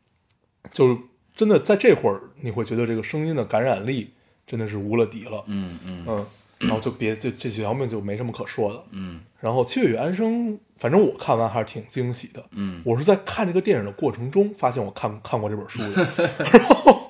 [0.71, 0.95] 就是
[1.39, 4.11] 真的在这会儿，你会觉得这个声音的感染力
[4.45, 6.03] 真的是无了敌了，嗯嗯。
[6.05, 6.25] 嗯，
[6.57, 9.21] 然后就别这这几条命就没什么可说的，嗯。
[9.39, 12.81] 然后《七月与安生》，反正我看完还是挺惊喜的，嗯。
[12.83, 16.05] 我是在看这个电影的过程中发现我看看过这本书的，
[16.51, 17.09] 然后，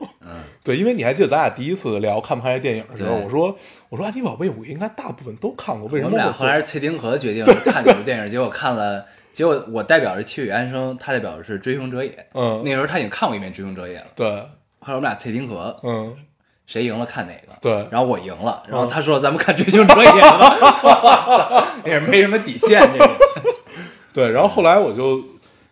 [0.63, 3.57] 对，因为你还记得咱俩第一次聊看不看这电影的时候，我说
[3.89, 9.03] 我说安妮宝贝，我应该大部分都看过，为什我么我们俩后来是崔丁河决定 看这部电影，结果看了，
[9.39, 12.27] 结果我代表着七语安生，他代表的是追凶者也。
[12.33, 14.07] 嗯那时候他已经看过一遍追凶者也了。
[14.13, 14.29] 对，
[14.79, 16.13] 后来我们俩蔡丁河，嗯，
[16.67, 17.57] 谁赢了看哪个。
[17.61, 23.09] 对然后我赢了，然后他说咱们看追凶者也吧，也是没什么底线这个。
[24.11, 25.19] 对，然后后来我就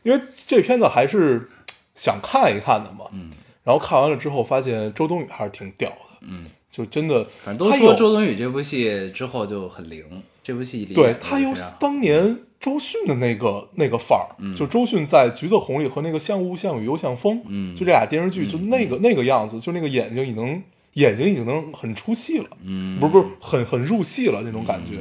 [0.04, 1.50] 因为这片子还是
[1.94, 3.30] 想看一看的嘛，嗯，
[3.66, 14.56] 然后看完了之后发现周冬雨还是挺屌的，嗯，就真的，反正都说周冬雨这部戏之后就很灵，这部戏里对他有非常好当年周迅的那个那个范儿，嗯。
[14.56, 17.76] 就周迅在《橘子红》里和那个《像雾像雨又像风》，嗯。
[17.76, 20.62] 就这俩电视剧，就那个那个样子，就那个眼睛已能
[20.94, 24.98] 眼睛已经能很出戏了，嗯，不是不是很很入戏了那种感觉，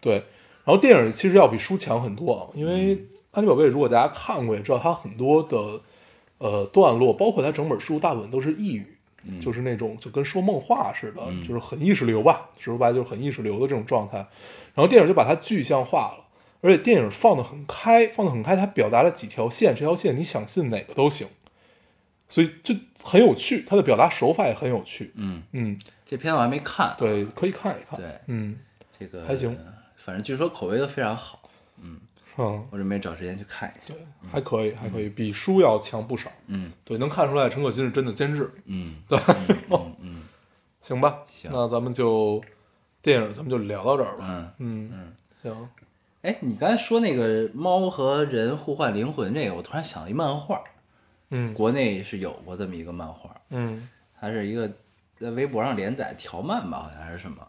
[0.00, 0.14] 对。
[0.64, 2.96] 然后电影其实要比书强很多，啊，因为嗯
[3.32, 5.80] 《安妮宝贝》如果大家看过也知道，它很多的
[6.38, 8.86] 呃段落，包括它整本书大部分都是抑语，
[9.28, 9.38] 嗯。
[9.40, 14.16] 就是那种就跟说梦话似的，就是很意识流吧，说白了就是很意识流的这种状态。
[14.74, 16.24] 然后电影就把它具象化了，
[16.60, 21.28] 而且电影放得很开，放得很开，它表达了几条线，这条线你想信哪个都行，
[22.28, 25.12] 所以就很有趣，它的表达手法也很有趣。
[25.14, 27.98] 嗯，嗯，这片我还没看，对，可以看一看。
[27.98, 28.58] 对嗯
[28.98, 29.56] 这个还行，
[29.96, 32.00] 反正据说口碑都非常好，嗯，
[32.36, 33.94] 我准备找时间去看一下。
[33.94, 36.30] 对，还可以，还可以，比书要强不少。
[36.46, 38.50] 嗯对，能看出来陈可辛是真的监制。
[38.64, 39.18] 嗯，对，
[39.70, 40.22] 嗯嗯
[40.82, 42.42] 行吧，行那咱们就
[43.02, 44.24] 电影咱们就聊到这儿吧。
[44.28, 44.52] 嗯。
[44.58, 45.68] 嗯嗯，行，
[46.26, 50.60] 哎，你刚才说那个猫和人互换灵魂这个，我突然想到一漫画，
[51.30, 51.54] 嗯。
[51.54, 53.88] 国内是有过这么一个漫画，嗯。
[54.20, 54.68] 它是一个
[55.20, 57.46] 在微博上连载条漫吧，好像还是什么，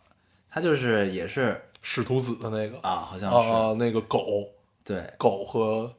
[0.48, 4.48] 它就是也是使徒子的那个啊，好像是、那个狗。
[4.84, 5.92] 对，狗和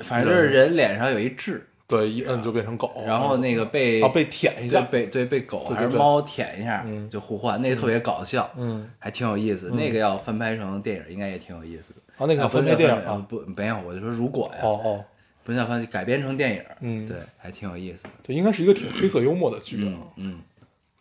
[0.00, 9.70] 反正就是人脸上有一痣，对一摁就变成狗，然后那个被啊被舔一下，对被对被狗还是猫舔一下嗯就互换，那个特别搞笑，嗯还挺有意思。
[9.70, 12.00] 那个要翻拍成电影，应该也挺有意思的。
[12.18, 15.04] 啊那个啊翻拍电影啊啊，不没有，我就说如果呀，哦哦，
[15.44, 18.10] 不叫翻改编成电影，嗯对，还挺有意思的。
[18.22, 20.40] 对，应该是一个挺黑色幽默的剧嗯啊，嗯，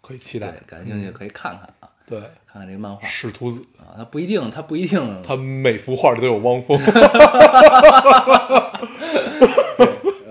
[0.01, 0.53] 可以期待，。
[0.67, 6.77] 感兴趣可以看看啊，对，看看这个漫画使徒子，啊，他不一定，他不一定，他每幅画里都有汪峰，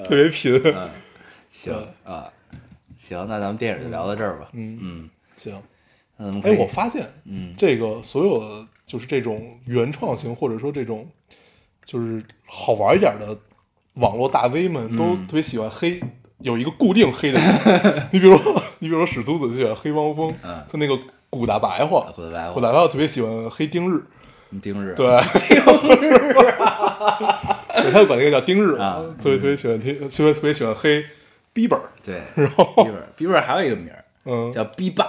[0.04, 0.60] 特别贫。
[0.64, 0.90] 嗯，
[1.50, 2.30] 行啊，
[2.98, 4.48] 行，那咱们电影就聊到这儿吧。
[4.52, 5.60] 嗯嗯，行，
[6.18, 11.08] 那咱们可以，哎，我发现，嗯这个所有的就是这种原创型，或者说这种
[11.84, 13.36] 就是好玩一点的
[13.94, 16.00] 网络大 V 们，都嗯特别喜欢黑，
[16.38, 18.08] 有一个固定黑的人。
[18.12, 18.36] 你比如，
[18.78, 20.98] 你比如说史徒子就喜欢黑汪峰，嗯就那个
[21.30, 24.02] 古大白话，古大白话古大白话特别喜欢黑丁日，
[24.62, 25.06] 丁日，对，
[26.34, 31.04] 对，他就管那个叫丁日啊特别特别喜欢听，特别特别喜欢黑
[31.54, 32.42] Bieber，对，逼
[32.76, 35.06] 本儿，逼本儿还有一个名儿嗯，叫逼爸，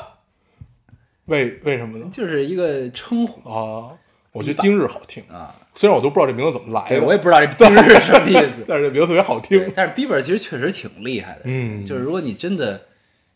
[1.26, 2.10] 为为什么呢？
[2.12, 3.92] 就是一个称呼啊，
[4.32, 5.56] 我觉得丁日好听，啊。
[5.74, 8.64] 虽然我都不知道这名字怎么来对，的，我也不知道这 丁日是什么意思。
[8.68, 9.72] 但是这名字特别好听。
[9.76, 12.82] 但是 Bieber 其实确实挺厉害的，嗯就是如果你真的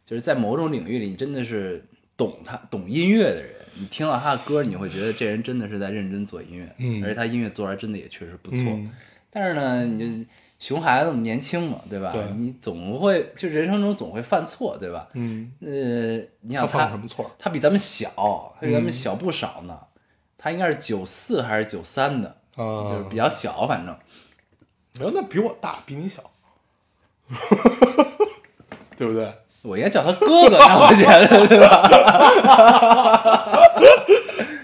[0.05, 1.83] 就是在某种领域里，你真的是
[2.15, 8.59] 懂他懂音乐的人，你听到他的歌，你会觉得这人真的是在认真做音乐，嗯而且他音乐做出来真的也确实不错。
[8.59, 8.91] 嗯
[9.31, 12.11] 但是呢，你就熊孩子那么年轻嘛，对吧？
[12.13, 15.07] 对你总会就人生中总会犯错，对吧？
[15.13, 17.31] 嗯，呃，你想他犯他过什么错？
[17.39, 18.09] 他比咱们小，
[18.59, 19.79] 他比咱们嗯小不少呢。
[20.37, 23.95] 他应该是九四还是九三的，啊，就是比较小，反正。
[24.99, 26.21] 没有，那比我大，比你小，
[28.97, 29.33] 对不对？
[29.61, 31.67] 我应该叫他哥哥，那 我觉得，对吧？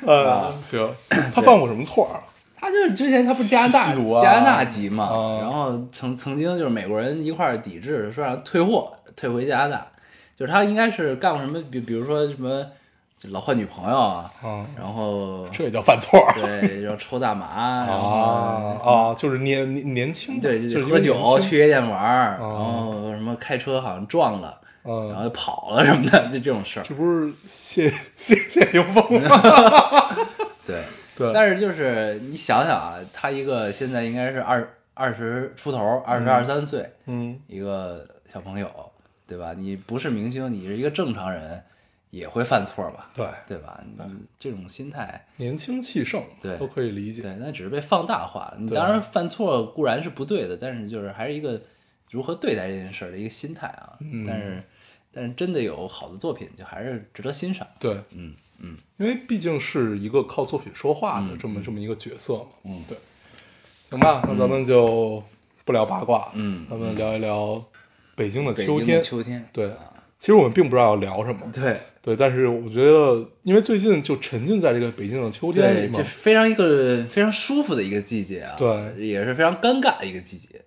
[0.13, 0.93] 啊，行，
[1.33, 2.23] 他犯过什么错啊？
[2.65, 9.87] 他就是之前他不是加拿大、啊加拿大籍嘛，啊然后曾曾经就是美国人一块儿抵制，说让退货，退回加拿大。
[10.35, 12.65] 就是他应该是干过什么，比比如说什么
[13.29, 26.83] 老换女朋友啊，啊，然后这也叫犯错对， 然后抽大麻，然后啊啊，就是年年年轻，对，就是喝酒去夜店玩然后什么开车好像撞了，然嗯，后就跑了什么的，就这种事儿。
[26.83, 29.41] 这不是谢谢谢霆锋吗？
[30.67, 30.81] 对，
[31.15, 38.69] 对，但是就是你想想啊，他一个现在应该是二二十出头，二十二三岁，嗯，一个小朋友，
[39.27, 39.53] 对吧？
[39.53, 41.63] 你不是明星，你是一个正常人，
[42.09, 43.09] 也会犯错吧？
[43.13, 43.83] 对，对吧？
[43.85, 47.21] 你这种心态，年轻气盛，对都可以理解。
[47.21, 48.57] 对，那只是被放大化了。
[48.59, 51.61] 你当然犯错固然是不对的，但是就是还是一个
[52.11, 53.97] 如何对待这件事儿的一个心态啊。
[53.99, 54.63] 嗯但是
[55.11, 57.65] 但是真的有好的作品，就还是值得欣赏。
[57.79, 62.47] 对，嗯嗯，因为毕竟是一个靠作品说话的嗯这么这么一个角色嘛。
[62.65, 62.97] 嗯对。
[63.87, 65.23] 行吧，那咱们就
[65.63, 67.63] 不聊八卦了，嗯咱们聊一聊
[68.15, 69.01] 北京的秋天。
[69.01, 80.59] 秋天，对啊，其实我们并不知道要聊什么，对对，但是我觉得，因为最近就沉浸在这个北京的秋天对，里嘛就是，非常一个非常舒服的一个季节啊，对也是非常尴尬的一个季节，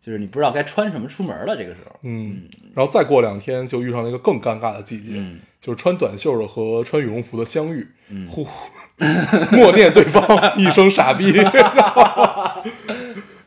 [0.00, 2.42] 就是你不知道该穿什么出门了，这个时候，嗯，
[2.74, 5.40] 然后再过两天就遇上了一个更尴尬的季节，嗯。
[5.60, 7.86] 就是穿短袖的和穿羽绒服的相遇，
[8.30, 8.46] 互
[9.52, 11.30] 默念对方 一声傻逼。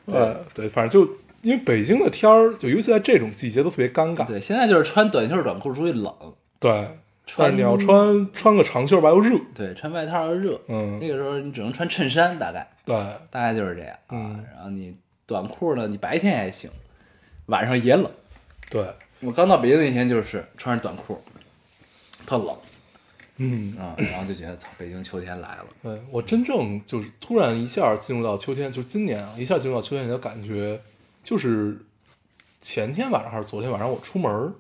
[0.05, 1.11] 对 对，反正就
[1.41, 4.27] 因为北京的天儿，就尤其在这种季节都特别尴尬。
[4.27, 6.13] 对，现在就是穿短袖短裤出去冷，
[6.59, 6.69] 对，
[7.25, 10.99] 穿但是你要穿穿个长袖吧又热，对，穿外套又热，嗯。
[11.01, 12.95] 那个时候你只能穿衬衫，大概对。
[13.31, 14.37] 大概就是这样啊。
[14.37, 14.45] 嗯。
[14.53, 16.69] 然后你短裤呢，你白天还行，
[17.47, 18.12] 晚上也冷。
[18.69, 18.88] 对，
[19.21, 21.21] 我刚到北京那天就是穿着短裤，
[22.25, 22.55] 特冷。
[23.38, 25.65] 嗯，啊，然后就觉得操，北京秋天来了。
[25.81, 30.79] 对我真正就是突然一下进入到秋天，就今年啊，一下进入到秋天的感觉，
[31.23, 31.77] 就是
[32.62, 34.53] 前天晚上还是昨天晚上我出门，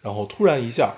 [0.00, 0.92] 然后突然一下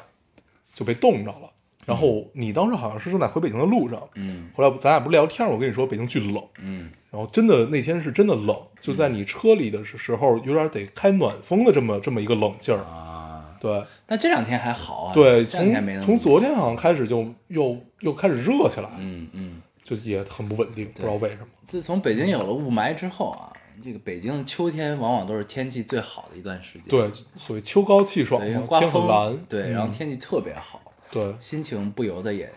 [0.75, 1.51] 就被冻着了。
[1.85, 4.51] 然后你当时好像是正在回北京的路上，嗯。
[4.55, 12.81] 后来咱俩不是聊天儿，我跟你说北京巨冷，嗯，然后真的那天是真的冷，就在你车里的时候有点得开暖风的这么这么一个冷劲儿。
[12.81, 13.85] 啊，对。
[14.07, 21.47] 但这两天还好啊，对，从从昨天好像开始就又又开始热起来了，嗯嗯，就也很不稳定，不知道为什么。
[21.65, 23.53] 自从北京有了雾霾之后啊，
[23.85, 26.89] 这个北京的秋天往往都是天气最好的一段时间。
[26.89, 29.71] 对，所谓秋高气爽天很风，蓝，对，嗯。
[29.73, 30.81] 然后天气特别好，
[31.13, 31.33] 对。
[31.39, 32.51] 心情不由得也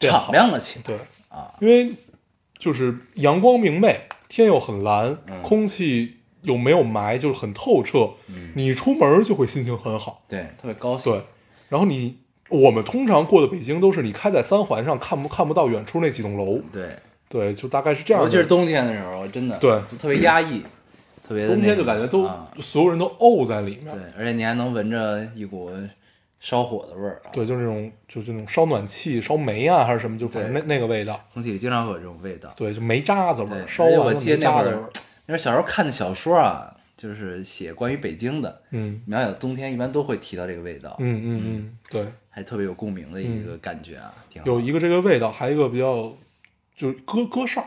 [0.00, 0.82] 敞亮了起来。
[0.84, 1.92] 对，啊，因为
[2.58, 4.00] 就是阳光明媚，
[4.34, 5.42] 天又很蓝，嗯。
[5.42, 8.52] 空气又没有霾，就是很透彻，嗯。
[8.54, 10.20] 你出门就会心情很好。
[10.28, 11.12] 对，特别高兴。
[11.12, 11.22] 对，
[11.68, 12.16] 然后你
[12.48, 16.88] 我们通常过的北京都是你开在三环上看不看不到远处那几栋楼，对，
[17.28, 18.28] 对，就大概是这样的。
[18.28, 19.70] 尤其是冬天的时候，真的对。
[19.90, 20.62] 就特别压抑，
[21.26, 22.46] 特别的冬天就感觉都、啊。
[22.60, 23.94] 所有人都沤在里面。
[23.94, 25.70] 对，，而且你还能闻着一股
[26.44, 27.32] 烧火的味儿啊。
[27.32, 32.52] 对，就是那种就是那种烧暖气、烧煤啊，还是什么，就反正那那个味道，空气里经常会有这种味道。
[32.54, 34.90] 对，就煤渣子味对，儿，烧完了我记得那味儿，，
[35.24, 46.12] 那时候小时候看的小说啊，就是写关于北京的，嗯描写冬天一般都会提到这个味道，嗯嗯嗯，对，还特别有共鸣的一个感觉啊，挺好有一个这个味道，还有一个比较
[46.76, 47.66] 就是鸽鸽哨、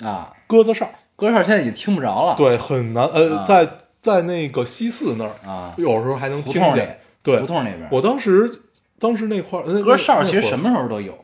[0.00, 0.34] 啊。
[0.48, 3.68] 鸽子哨，鸽哨现在已经听不着了，对，很难，呃，啊在
[4.02, 8.60] 在那个西四那儿，啊，有时候还能听见，对胡，同那边，我当时
[9.00, 10.56] 当时那块儿，那歌哨其实什？
[10.56, 11.18] 么时候都有，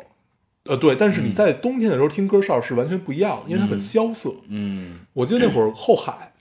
[0.64, 4.34] 呃，对，但是你在冬天的时候听歌哨是完全不一样的，因为它很萧瑟。
[4.48, 6.32] 嗯我记得那会儿后海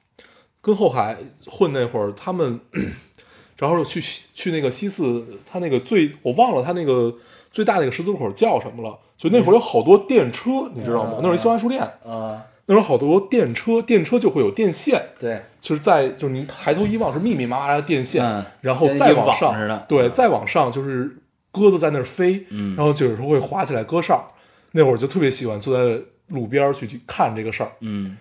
[0.61, 2.59] 跟后海混那会儿，他们
[3.59, 4.01] 然后去
[4.33, 7.13] 去那个西四，他那个最我忘了他那个
[7.51, 8.97] 最大那个十字路口叫什么了。
[9.17, 11.19] 就那会儿有好多电车，你知道吗？
[11.21, 21.17] 那是一新华书店，呃，那时候好多电车，电车就会有电线，对，就是在就是你抬头一望是密密麻麻的电线，嗯然后再往上，对，嗯再往上就是
[21.51, 24.31] 鸽子在那儿飞，嗯然后就有时候会滑起来鸽哨。
[24.71, 28.15] 那会儿就特别喜欢坐在路边儿去去看这个事儿，嗯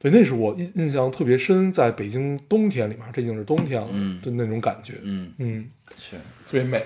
[0.00, 6.16] 对，那是我印印象特别深，在北京冬天里面，这已经是冬天了，嗯的那种感觉，嗯，嗯，是。
[6.44, 6.82] 特别美，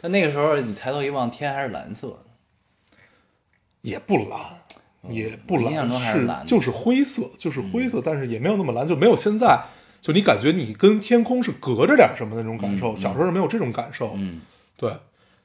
[0.00, 2.96] 但那个时候你抬头一望，天还是蓝色的，
[3.82, 4.40] 也不蓝，
[5.08, 9.64] 也不蓝，是就是灰色，就是灰色，但是也没有那么蓝，就没有现在，
[10.00, 14.40] 就你感觉你跟天空是隔着点什么那种感受，小时候是没有这种感受，嗯
[14.76, 14.92] 对。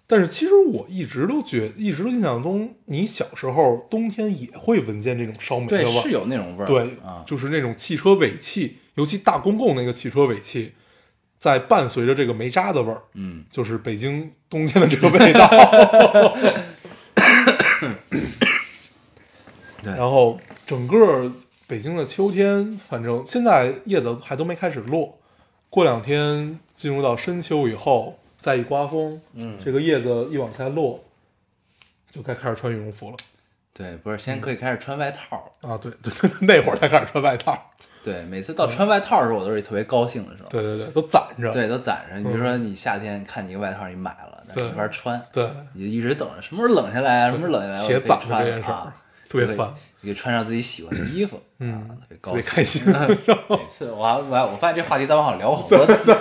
[0.08, 10.74] 但是其实我一直都觉，一直都印象中，你小时候冬天也会闻见这种烧煤的味对，儿，是有那种味儿，对，啊，就是那种汽车尾气，尤其大公共那个汽车尾气，
[11.40, 15.48] 在伴随着这个煤渣的味儿，嗯，就是北京冬天的这个味道。
[19.84, 19.94] 对。
[19.94, 21.32] 然后整个
[21.68, 25.18] 北京的秋天，反正现在叶子还都没开始落，
[25.70, 29.58] 过两天进入到深秋以后，再一刮风，嗯。
[29.64, 31.04] 这个叶子一往下落，
[32.10, 33.18] 就该开始穿羽绒服了。
[33.74, 35.50] 对，不是，先可以开始穿外套。
[35.62, 35.70] 了。
[35.70, 37.58] 啊，对对对， 那会儿才开始穿外套，
[38.04, 40.50] 对，每次到穿外套的时候，我都是特别高兴的时候。
[40.50, 42.18] 对对对，都攒着，对，都攒着。
[42.18, 48.74] 你比如说，你夏天看你一个外套，你买了，但是没法穿，对，你就一直等着什么时候冷下来啊，什么时候冷下来，我就可以且攒着穿这件事儿。
[48.74, 48.96] 啊，
[49.32, 52.84] 特别烦，你可以穿上自己喜欢的衣服，嗯啊，特别高兴，开心，
[53.50, 56.14] 每次我还我还我发现这话题咱们好像聊过好多次，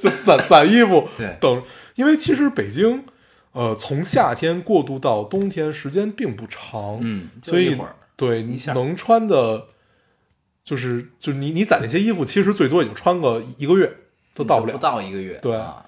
[0.00, 1.62] 就攒攒衣服， 对等，
[1.94, 3.04] 因为其实北京，
[3.52, 7.78] 呃，从夏天过渡到冬天时间并不长，嗯所以
[8.16, 9.68] 对你想能穿的，
[10.64, 13.92] 就是就是你你攒那些衣服，其实最多也就穿个一个月
[14.34, 15.84] 都到不了，不到一个月，对啊，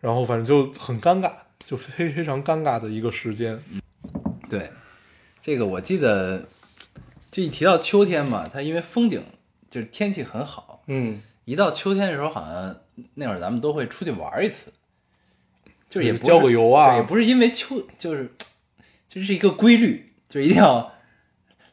[0.00, 1.30] 然后反正就很尴尬，
[1.64, 3.56] 就非非常尴尬的一个时间，
[4.48, 4.70] 对，
[5.48, 6.44] 这个我记得，
[7.30, 9.24] 就一提到秋天嘛，它因为风景
[9.70, 12.76] 就是天气很好，嗯一到秋天的时候，好像
[13.14, 14.70] 那会儿咱们都会出去玩一次，
[15.88, 18.30] 就是也郊个游啊对，也不是因为秋，就是
[19.08, 20.92] 这是一个规律，就一定要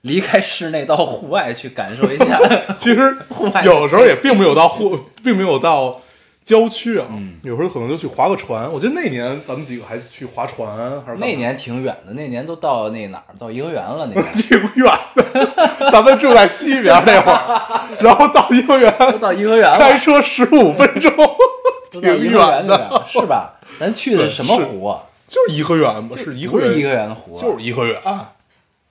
[0.03, 2.39] 离开室内到户外去感受一下。
[2.79, 6.01] 其实户外有时候也并没有到户，并没有到
[6.45, 8.71] 郊区啊，嗯有时候可能就去划个船。
[8.71, 14.07] 我记得那年咱们几个还去划船，还是那年挺远的，那年都到那哪儿，到颐和园了。
[14.13, 14.85] 那年 挺远
[15.15, 21.11] 的，咱们住在西边那会儿， 然后到颐和园都到颐和园开，车十五分钟，
[21.91, 23.55] 挺远的，是吧？
[23.79, 25.01] 咱去的是什么湖啊？
[25.27, 27.99] 就是颐和园嘛，是颐和园，颐和园的湖啊，就是颐和园，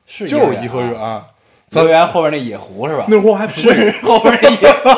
[0.06, 0.90] 是就是颐和园。
[1.70, 3.04] 颐和园后边那野湖是吧？
[3.08, 4.88] 那湖还不是是后边那野湖，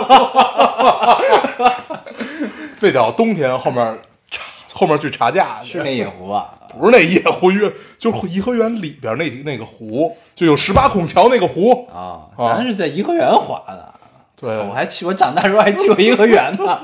[2.80, 3.98] 那叫冬天后面
[4.30, 6.52] 查后面去查价去是那野湖啊。
[6.78, 11.88] 不是那野湖园，就是颐和园里边那那个湖，就有十八孔桥那个湖。
[11.90, 13.94] 啊，啊咱是在颐和园滑的。
[14.38, 16.80] 对我还去，我长大时候还去过颐和园呢。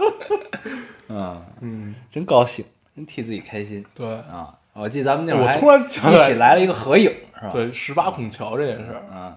[1.11, 2.65] 嗯，嗯，真高兴，
[2.97, 4.55] 真替自己开心对啊！
[4.73, 7.51] 我记得咱们那会儿还我突然想起来一起来了一个合影，是吧？
[7.53, 9.37] 对，十八孔桥这件事儿，嗯，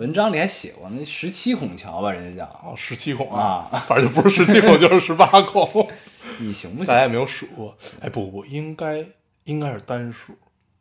[0.00, 5.86] 文章里还写过那十七孔桥吧，人家叫哦，十七孔啊，反正就不是十七孔就是十八孔，
[6.40, 7.08] 你行不行大家也？
[7.08, 7.76] 没有数过。
[8.00, 9.04] 哎，不不不，应该
[9.44, 10.32] 应该是单数，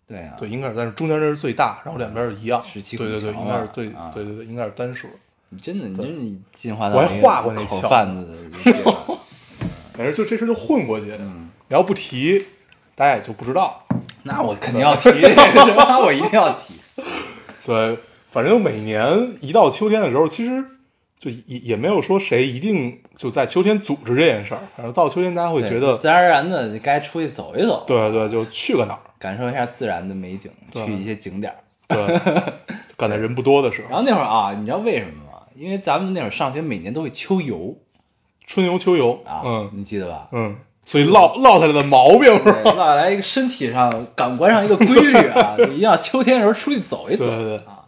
[0.08, 2.64] 对啊，对，应该是单数，中间这是最大，然后两边是一样。
[2.64, 5.10] 17对对对，孔桥嘛应该是最啊对对对，应该是单数。
[5.50, 8.50] 你真的，你真是进化到我还画过那桥口贩子。
[9.96, 12.46] 反正就这事儿就混过去，嗯你要不提，
[12.96, 13.86] 大家也就不知道。
[14.24, 15.10] 那我肯定要提
[16.06, 16.76] 我一定要提。
[17.66, 18.00] 对，
[18.32, 20.64] 反正每年一到秋天的时候，其实
[21.18, 31.58] 就也也没有说谁一定就在秋天组织这件事儿，反正到秋天大家会觉得，自然而然的该出去走一走，对对，就去个哪儿，感受一下自然的美景，去一些景点儿。
[31.90, 32.22] 对，
[32.96, 35.40] 赶在人不多的时候，然后那会儿啊，你知道为什么吗？
[35.56, 37.76] 因为咱们那会儿上学每年都会秋游
[38.46, 40.30] 春游秋游，啊，嗯你记得吧？
[40.32, 40.56] 嗯，
[40.86, 42.62] 所以落落下来的毛病是，吧？
[42.64, 47.79] 落下来一个身体上、感官上一个规律啊， 就一定要秋天的时候出去走一走对对对啊。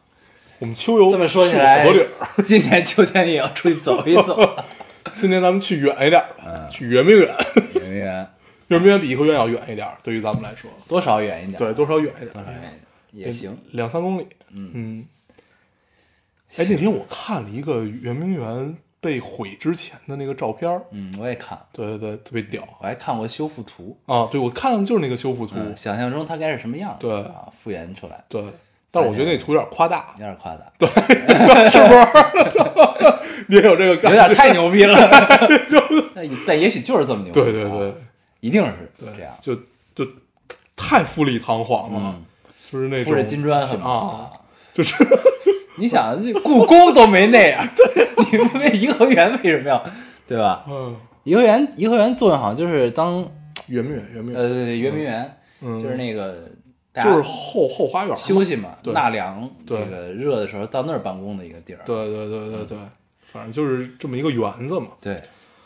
[0.62, 4.38] 我们秋游这么说起来好多地儿，， 今年秋天也要出去走一走。
[5.20, 7.28] 今年咱们去远一点吧，去圆明园，
[7.74, 8.30] 圆明园。
[8.70, 11.57] 圆明园比颐和园要远一点儿，对于咱们来说，多少远一点？
[11.57, 12.62] 对，多少远一点儿，多少远
[13.12, 13.28] 一点？
[13.28, 13.57] 也行。
[13.72, 15.03] 两三公里，嗯。
[16.57, 22.62] 哎，那天我看了一个圆明园被毁之前的那个照片嗯，我也看，对对对，特别屌。
[22.80, 24.28] 我还看过修复图，啊！
[24.32, 27.12] 对，我看的就是那个修复图，嗯，想象中它该是什么样子对。
[27.24, 28.43] 啊，复原出来，对，
[28.92, 30.66] 但是我觉得那图有点夸大有，点夸大，
[33.48, 34.18] 你也有这个感觉？
[34.18, 34.98] 有点太牛逼了。
[36.14, 37.94] 但但也许就是这么牛逼，对对对啊，
[38.42, 39.34] 一定是对这样。
[39.39, 39.56] 就
[39.96, 40.06] 就
[40.76, 42.26] 太富丽堂皇了，嗯
[42.70, 44.32] 就是那种铺着金砖很啊，，
[44.74, 44.94] 就是
[45.76, 49.84] 你想，这故宫都没那样，对，你们那颐和园为什么要，
[50.28, 50.66] 对吧？
[50.70, 53.26] 嗯，颐和园，颐和园作用好像就是当
[53.68, 56.51] 圆明园，圆明园，呃对对圆明园，嗯就是那个大
[56.94, 61.80] 就是后后花园休息嘛，纳凉，这对个热的时候到那儿办公的一个地儿。
[61.86, 62.78] 对对对对对，
[63.32, 65.22] 反正就是这么一个园子嘛，对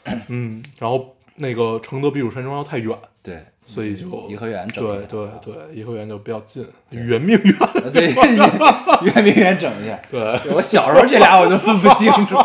[0.27, 8.13] 嗯，然后那个承德避暑山庄又太远，对，所以就颐和园整对一下对对，颐和园就比较近，圆明园，啊对
[9.01, 9.99] 圆明园整一下。
[10.11, 12.37] 对我小时候这俩我就分不清楚。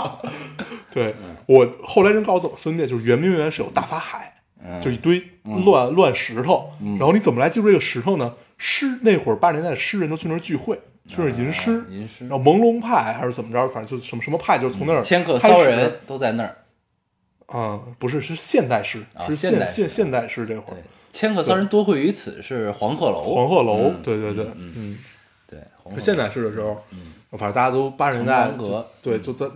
[0.91, 1.15] 对，
[1.45, 5.23] 我后来人告诉我怎么分辨，就是圆明园是有大法海，嗯就一堆
[5.65, 8.35] 乱乱石头，然后你怎么来记住这个石头呢？
[8.63, 16.55] 诗那会儿八十年代诗人都去那儿聚会，去那儿吟诗，啊吟诗然后朦胧派还是怎么着，反正就什么什么派，就是从那儿天客骚人都在那儿。
[17.53, 23.23] 嗯，不是，是现代诗，啊是现代现现代诗这会对儿，，千客骚人多会于此是黄鹤楼。
[23.23, 24.99] 黄鹤楼，嗯对对对，嗯，
[25.49, 25.59] 对，
[25.95, 26.81] 是现代诗的时候，
[27.31, 28.51] 反正大家都八十年代
[29.03, 29.47] 对，就在，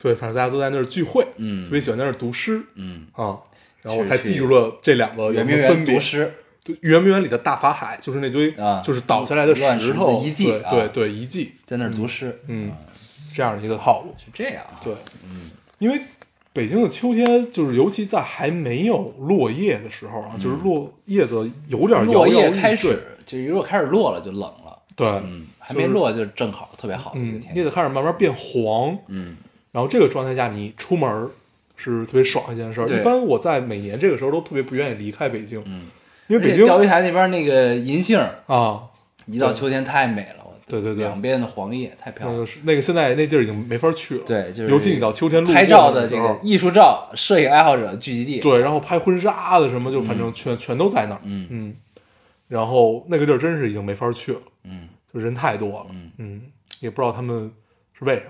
[0.00, 3.38] 对，反正大家都在那儿聚会，嗯特别喜欢在那儿读诗嗯，啊，
[3.82, 6.00] 然后我才记住了这两个有圆明园什么分别读。
[6.00, 6.34] 诗。
[6.74, 12.70] 对，圆明园里的大法海就是那堆啊就是倒下来的乱石头遗迹啊对对对遗迹，在那儿读诗，嗯，
[13.34, 14.14] 这样的一个套路。
[14.18, 14.80] 是这样啊。
[14.84, 14.92] 对，
[15.24, 16.00] 嗯，因为
[16.52, 27.56] 北京的秋天，就是尤其在还没有落叶的时候啊，就是落叶子有点摇落叶开始，就如果开始落了就冷了，对，嗯，还没落就正好特别好的一个嗯，天。
[27.56, 29.36] 叶子开始慢慢变黄，嗯，
[29.70, 31.30] 然后这个状态下你出门儿
[31.76, 32.88] 是特别爽一件事儿。
[32.88, 35.86] 一般我在每年这个时候都特别不愿意离开北京，嗯，
[36.28, 38.82] 因为北京钓鱼台那边那个银杏，啊，
[39.26, 41.04] 一到秋天太美了，对对对。
[41.04, 42.40] 两边的黄叶太漂亮。
[42.40, 42.46] 了。
[42.64, 51.46] 那个现在那地儿已经没法去了，对，就是尤其你到秋天路拍照的这个艺术照、摄影爱好者聚集地。，对，然后拍婚纱的什么，就反正全、全都在那儿，嗯。
[51.50, 51.74] 嗯，
[52.46, 55.86] 然后那个地儿真是已经没法去了，嗯，就人太多了，
[56.18, 56.42] 嗯。
[56.80, 57.50] 也不知道他们
[57.98, 58.26] 是为什么，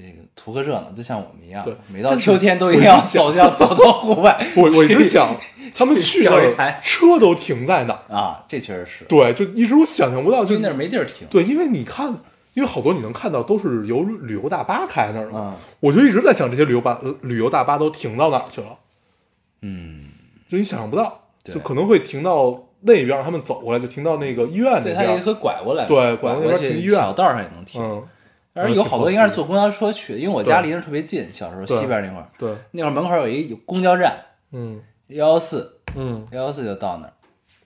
[0.00, 4.46] 这个图个热闹，就像我们一样对，每到秋天都一定要走向走到户外。
[4.54, 5.34] 我我就想，
[5.74, 8.14] 他们去那车都停在哪儿？
[8.14, 11.26] 啊，这确实是，对，就一直我想象不到，就那儿没地儿停。
[11.28, 12.14] 对，因为你看，
[12.54, 18.68] 因为好多你能看到都是由旅游大巴开那儿的，嗯我就一直在想这些旅游巴旅游大巴都停到哪儿去了，
[19.62, 20.04] 嗯，
[20.46, 27.82] 就你想象不到，就可能会停到那边，让他们走过来就停到那个医院那对，它也边，可以拐过来，对拐拐那边停医院小道上也能停。
[27.82, 28.02] 嗯，
[28.60, 34.16] 但是有好多应该是坐公交车去的，因为我家离那儿特别近，小时候西边那块儿，对，那会儿门口有一有公交站，
[34.50, 37.12] 嗯幺幺四，嗯幺幺四就到那儿，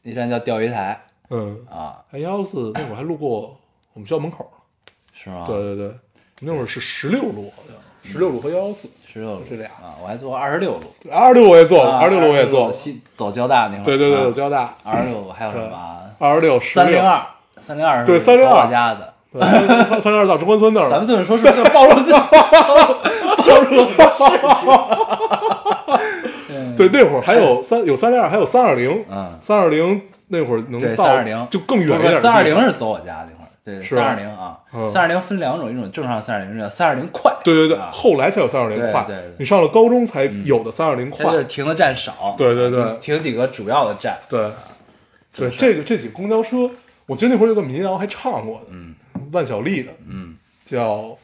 [0.02, 3.56] 那站叫钓鱼台嗯，啊，哎幺幺四那会儿还路过
[3.94, 4.46] 我们学校门口，
[5.14, 5.44] 是吗？
[5.46, 5.94] 对对对，
[6.40, 7.76] 那会儿是十六路好像，
[8.12, 16.02] 十六路和幺幺四，十六路是俩啊，我还坐过二十六路，二十六我也坐，过二十六路我也坐，西走交大那块儿，对对对，交大，二十六还有什么啊？
[16.18, 17.24] 二十六三零二，
[17.60, 19.11] 三零二对走302我家的。
[19.32, 20.90] 对三三三十二到中关村那儿了。
[20.90, 22.12] 咱们，这么说是不是暴露自己？
[23.42, 23.86] 暴露
[26.76, 32.20] 对，那会儿还有三有三零二，还有三二零，嗯，三二零那会儿能对到三二零就更远一点。
[32.20, 37.90] 三二零是走我家那会儿，对，是三二零啊嗯，三二零分两种，一种正常三二零，叫三二零快，对对对，啊。
[37.92, 39.22] 后来才有三二零快对对。
[39.22, 41.44] 对，你上了高中才有的三二零快。
[41.44, 42.82] 停的站少，对对对。
[42.82, 44.50] 啊停停几个主要的站，对，
[45.36, 46.70] 对，这个这几个公交车，
[47.06, 48.94] 我记得那会儿有个民谣还唱过的，嗯，
[49.32, 51.16] 万晓利的，嗯，叫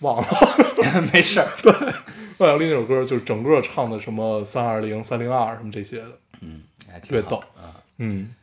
[0.00, 0.28] 忘了。
[1.12, 1.72] 没事儿， 对
[2.38, 7.74] 万晓利那首歌就是整个唱的什么三二零、三零二什么这些的，嗯，还挺特别逗好啊。
[7.98, 8.34] 嗯，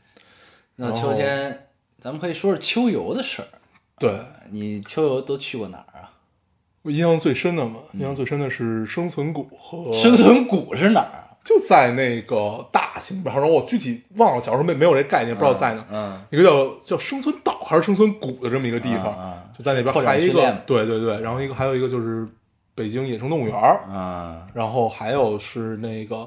[0.76, 1.68] 那秋天，
[2.02, 3.48] 咱们可以说说秋游的事儿。
[3.98, 4.20] 对。
[4.52, 6.12] 你秋游都去过哪儿啊？
[6.84, 11.22] 我印象最深的嘛，印象最深的是生存谷和生存谷是哪儿啊？
[11.44, 15.86] 就在那个大型然后，我具体忘了，小时候没没有这概念，不知道在哪。
[15.92, 19.14] 嗯，一个叫叫生存岛还是生存谷的这么一个地方，
[19.58, 22.28] 就在那边还有一个，对对对，然后一个还有一个就是
[22.76, 26.26] 北京野生动物园儿，啊，然后还有是那个，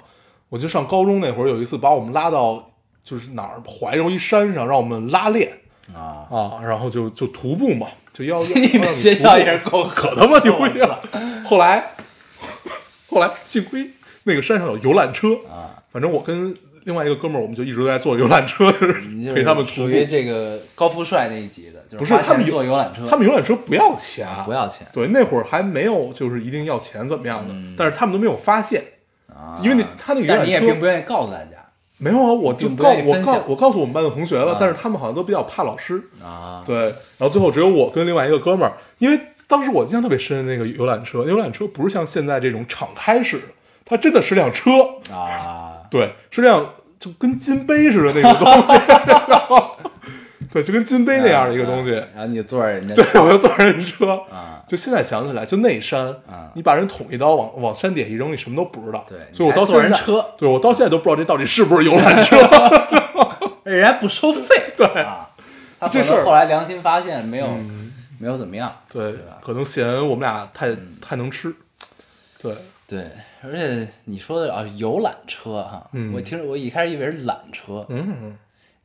[0.48, 2.70] 我记得上高中那会儿有一次把我们拉到
[3.04, 5.50] 就是哪儿怀柔一山上，让我们拉练。
[5.94, 11.00] 啊，啊，然后就就徒步嘛，就要要 你们学校也是够可他妈牛逼了。
[11.46, 11.92] 后来
[13.08, 13.90] 后来幸亏
[14.24, 16.54] 那个山上有游览车啊，反正我跟
[16.88, 19.88] 另外一个哥们儿，我们就一直在坐游览车，陪他们徒步。
[19.88, 24.86] 属于这个高富帅那一级的，就是不是他们有坐游览车，他们游览车不要钱，不要钱。
[24.90, 27.74] 对，那会儿还没有就是一定要钱怎么样的，嗯。
[27.76, 28.82] 但是他们都没有发现，
[29.28, 31.62] 啊，因为那他那个游览车你也并不愿意告诉大家。
[31.98, 34.56] 没有啊，我就告我告我告诉我们班的同学了，啊。
[34.58, 36.84] 但是他们好像都比较怕老师，啊，对，
[37.18, 43.44] 然后最后只有我跟另外一个哥们儿，因为当时我印象特别深，那个游览车，游览车不是像现在这种敞开式的，
[43.84, 44.70] 它真的是辆车，
[45.12, 48.82] 啊，对，是辆就跟金杯似的那种东西，
[50.50, 60.24] 对，就跟金杯那样的一个东西，然后你坐着人家对，我就坐人车，啊，就现在想起来，就那山，啊你把人捅一刀往往山底下一扔，你什么都不知道，对所以我到现在，车。
[60.38, 62.36] 对我到现在都不知道这到底是不是游览车，
[63.64, 64.86] 人家不收费，对。
[65.02, 65.28] 啊，
[65.92, 67.46] 这事后来良心发现，没有
[68.18, 71.54] 没有怎么样，对对，可能嫌我们俩太太能吃，
[72.42, 72.52] 对，
[72.88, 73.06] 对，
[73.42, 78.36] 而且你说的啊，游览车哈，嗯我听着我一开始以为是缆车，嗯。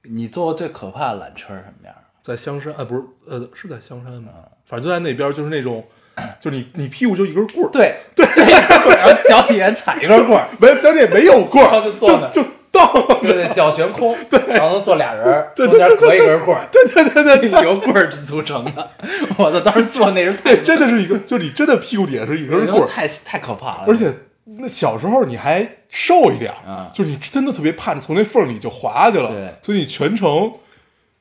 [0.06, 1.95] 你坐过最可怕的缆车是什么样？
[2.22, 4.32] 在香山，啊，不是，呃，是在香山吗？
[4.66, 5.82] 反正就在那边，就是那种，
[6.41, 12.91] 就是你你屁股就一根棍儿，， 对对，然后脚底下踩一根棍儿， 没脚底下没有棍儿，就坐那儿就就到，
[13.22, 18.89] 对对，脚悬空，对，然后坐俩人儿， 对中间对对隔一根棍儿，对对对对对，由棍儿组成的。
[19.38, 24.12] 我操，当时坐那是太对，真的是一个，就你真的屁股底下是一根棍儿，太太可怕了，而且
[24.46, 26.54] 那小时候你还瘦一点
[26.94, 30.52] 就是你真的特别怕你从那缝里就滑下去了，对所以你全程。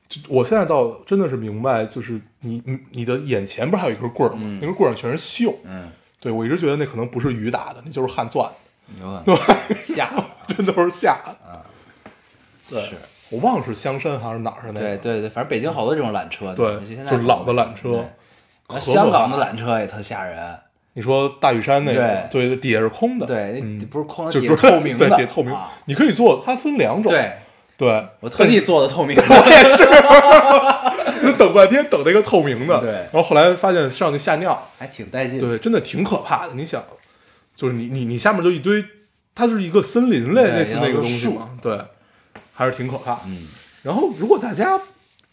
[0.08, 4.58] 就我现在倒真的是明白，就是你你你的眼前不是还有一根棍儿吗？
[4.60, 5.54] 那根棍儿上全是锈。
[5.64, 5.88] 嗯，
[6.20, 8.54] 对我一直觉得那可能不是雨打的，那就是汗钻的。
[9.00, 9.34] 有 对，
[9.82, 10.24] 吓我。
[10.52, 11.62] 真都是下的。
[12.68, 12.96] 对，是
[13.30, 14.80] 我忘了是香山还是哪儿的那个。
[14.80, 18.04] 对对对，反正北京好多这种缆车，对就是老的缆车对
[18.66, 20.58] 可香港的缆车也特吓人，
[20.94, 25.70] 你说大屿山那个，对对，底下是空的，对，嗯不是空的，就是下透明的，对，底下透明啊。
[25.86, 27.32] 你可以做，它分两种，对，
[27.76, 29.22] 对，我特地做的透明的，
[31.22, 35.38] 就等半天等那个透明的，对然后后来发现上去吓尿，还挺带劲。
[35.38, 36.54] 对，真的挺可怕的。
[36.54, 36.82] 你想，
[37.54, 38.84] 就是你你你下面就一堆，
[39.34, 41.78] 它是一个森林类对类似那个东西嘛，对，
[42.52, 43.20] 还是挺可怕。
[43.26, 43.48] 嗯，
[43.82, 44.78] 然后如果大家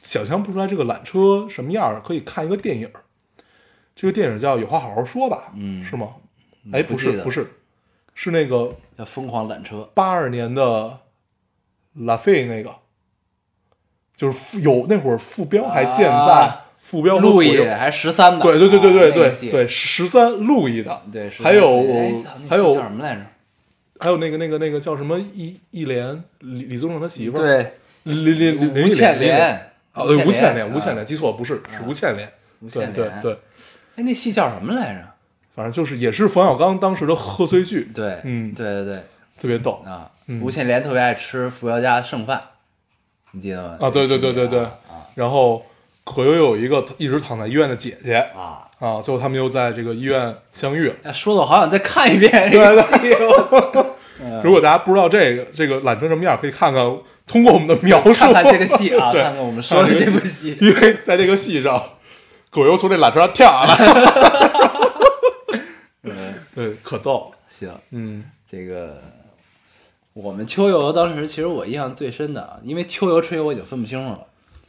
[0.01, 3.01] 想象不出来这个缆车什么样儿，可以看一个电影儿，
[3.99, 5.83] 这个电影叫《有话好好说》吧，嗯。
[5.83, 6.07] 是吗？
[6.71, 7.45] 哎，不是不是，
[8.15, 10.97] 是那个叫疯狂缆车，八二年的
[11.95, 12.73] 拉菲那个，
[14.15, 21.83] 就是有那会儿副标还健在啊副标和路易还十三的，对对对对对对对，十三路易的，对还有
[22.49, 23.21] 还有叫什么来着？
[23.99, 27.73] 还有那个那个那个叫什么一一莲李李宗盛他媳妇儿，对，
[28.03, 32.31] 林林林林吴倩莲，莲，啊对吴倩莲啊吴倩莲记错不是是吴倩莲，
[32.71, 33.37] 对对对，
[33.99, 35.01] 哎，那戏叫什么来着？
[35.53, 38.95] 反正就是也是冯小刚当时的贺岁剧，对，嗯对对对，
[39.41, 42.41] 特别逗啊，嗯吴倩莲特别爱吃傅瑶家剩饭，
[43.31, 43.77] 你记得吗？
[43.81, 44.71] 啊对对对对对啊
[45.15, 45.65] 然后
[46.05, 48.65] 可又有一个一直躺在医院的姐姐啊。
[48.79, 53.85] 啊，最后他们又在这个医院相遇说的我好想再看一遍这个戏，我操！
[54.41, 56.81] 如果大家不知道这个这个懒成什么样，可以看看
[57.27, 60.57] 通过我们的描述，看看这个戏啊， 看看我们说的这部戏。
[60.61, 61.83] 因为在这个戏上，
[62.49, 63.75] 葛优从这缆车上跳下来，
[66.03, 67.33] 嗯，对，可逗。
[67.47, 68.25] 行，嗯。
[68.49, 68.99] 这个
[70.13, 74.25] 我们秋游当时其实我印象最深的啊，因为秋游春游我已经分不清楚了，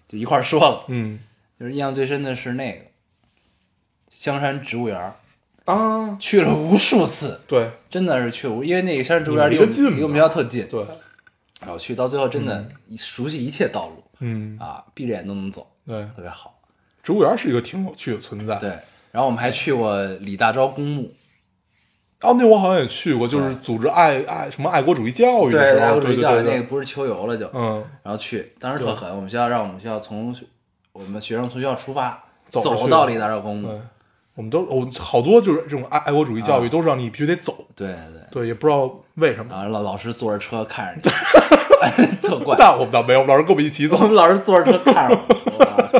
[0.07, 0.85] 就一块儿说了。
[0.89, 1.18] 嗯。
[1.59, 2.85] 就是印象最深的是那个
[4.11, 5.14] 香山植物园儿，
[5.64, 7.70] 啊，去了无数次，对。
[7.89, 10.85] 真的是去无，因为那个香山植物园离我们离我们学校特近，对，
[11.61, 12.66] 然后去到最后真的
[12.99, 14.05] 熟悉一切道路。
[14.18, 14.59] 嗯。
[14.61, 16.60] 啊，闭着眼都能走，对，特别好。
[17.03, 18.57] 植物园是一个挺有趣的存在。
[18.57, 18.69] 对，
[19.11, 21.13] 然后我们还去过李大钊公墓，
[22.21, 30.35] 哦，那我好像也去过，就是组织爱爱什么爱国主义教育的对，时候，爱国主义教育那个不是秋游了就，嗯，然后去，当时特狠，我们学校让我们学校从
[30.93, 33.73] 我们学生从学校出发，走走到李大钊公对。
[33.73, 33.81] 墓，，
[34.35, 39.55] 我们都我好多就是这种爱爱国主义教育啊都是让你必须得走，对对，对，也不知道为什么。
[39.55, 41.11] 然后老老师坐着车看着
[41.97, 42.57] 你，特怪。
[42.59, 43.97] 但我们倒没有，我们老师跟我们一起走。
[43.97, 46.00] 我，们老师坐着车看着我，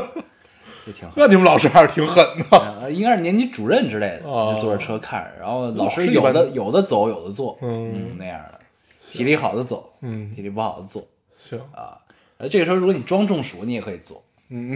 [1.15, 2.57] 那你们老师还是挺狠的。
[2.81, 8.59] 呃应该是年级主任之类的，哦坐着车看着，然后老师有的有的走，有的坐，嗯那样的，
[9.01, 11.97] 体力好的走，嗯体力不好的坐行，啊。
[12.49, 14.21] 这个时候，如果你装中暑，你也可以坐。
[14.49, 14.75] 嗯，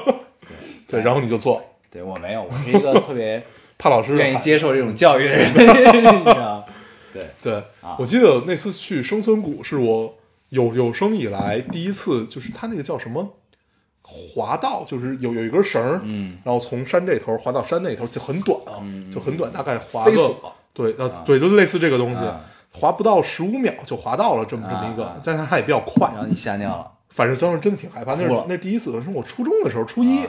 [0.86, 1.60] 对，然后你就坐，
[1.90, 3.42] 对我没有，我是一个特别
[3.76, 6.64] 怕老师愿意接受这种教育的人， 你知道吗？
[7.12, 10.14] 对，对啊，我记得那次去生存谷是我
[10.50, 13.34] 有有生以来第一次，就是他那个叫什么
[14.08, 18.78] 滑道，就是有有一根绳儿，嗯，然后从山这头滑到山那头，就很短啊，
[19.12, 20.30] 就很短，大概滑个
[20.72, 22.40] 对，呃，对，就类似这个东西啊，
[22.72, 26.08] 滑不到十五秒就滑到了这么这么一个但是它也比较快。
[26.14, 30.20] 然，后你吓尿了，反正当时真的挺害怕，那是那是第一次，是我初中的时候，初一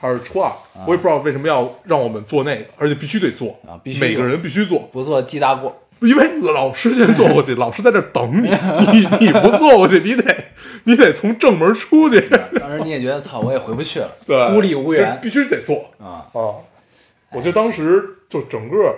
[0.00, 0.50] 还是初二，
[0.86, 5.76] 我也不知道为什么要让我们做那个，而且必须得做啊必须每个人必须做，不做记大过。
[6.00, 8.50] 因为老师先坐过去，老师在这儿等你，
[8.92, 10.36] 你你不坐过去，你得
[10.84, 16.28] 你得从正门出去，当时你也觉得操，我也回不去了，对，孤立无援必须得坐啊。
[16.32, 16.60] 啊！
[17.32, 18.94] 我记得当时就整个，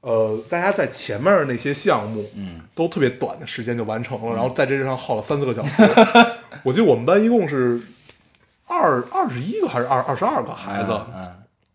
[0.00, 5.70] 呃，大家在前面的那些项目，嗯，都特别短的时间就完成了，然后在这上耗了三四个小时。
[6.62, 7.80] 我记得我们班一共是
[8.66, 11.32] 二二十一个还是二二十二个孩子，嗯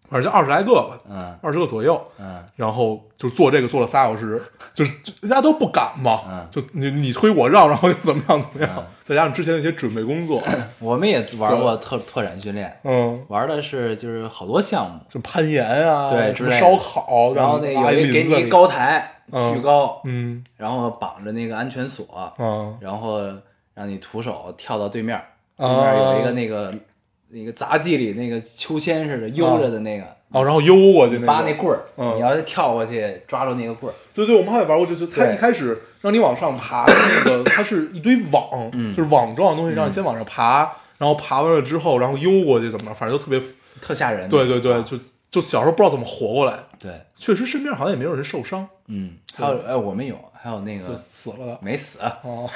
[0.09, 2.01] 反正就二十来个吧，嗯二十个左右。
[2.19, 4.41] 嗯然后就做这个做了仨小时，
[4.73, 4.91] 就是
[5.21, 22.05] 大家都不敢嘛，嗯就你你推我让，然后又怎么样怎么样，嗯再加上之前的一些准备工作，嗯，我们也玩过特拓展训练，嗯，玩的是就是好多项目，就攀岩啊，什么对之类的烧烤，然后那有一个给你一高，台，嗯巨高，嗯然后绑着那个安全锁，
[22.37, 23.21] 嗯然后
[23.73, 25.17] 让你徒手跳到对面，
[25.57, 26.73] 对啊面有一个那个
[27.29, 40.61] 那个杂技里那个秋千似的悠着的那个，哦，然后悠过去那个，扒那棍儿，嗯你要是跳过去抓住那个棍儿，对对，我们还得玩过，就就他一开始让你往上爬的那个，它是一堆网，嗯就是网状的东西，让你先往上爬，
[40.97, 43.41] 然后爬完了之后，然后悠过去怎么着，反正就特别，
[43.81, 44.27] 特吓人。
[44.27, 44.97] 对对对，就
[45.31, 51.59] 就小时候不知道怎么活过来，对，确实身边好像也没有人受伤，嗯，还有哎，我们有，还有那就个死了的。
[51.61, 52.49] 没死，哦，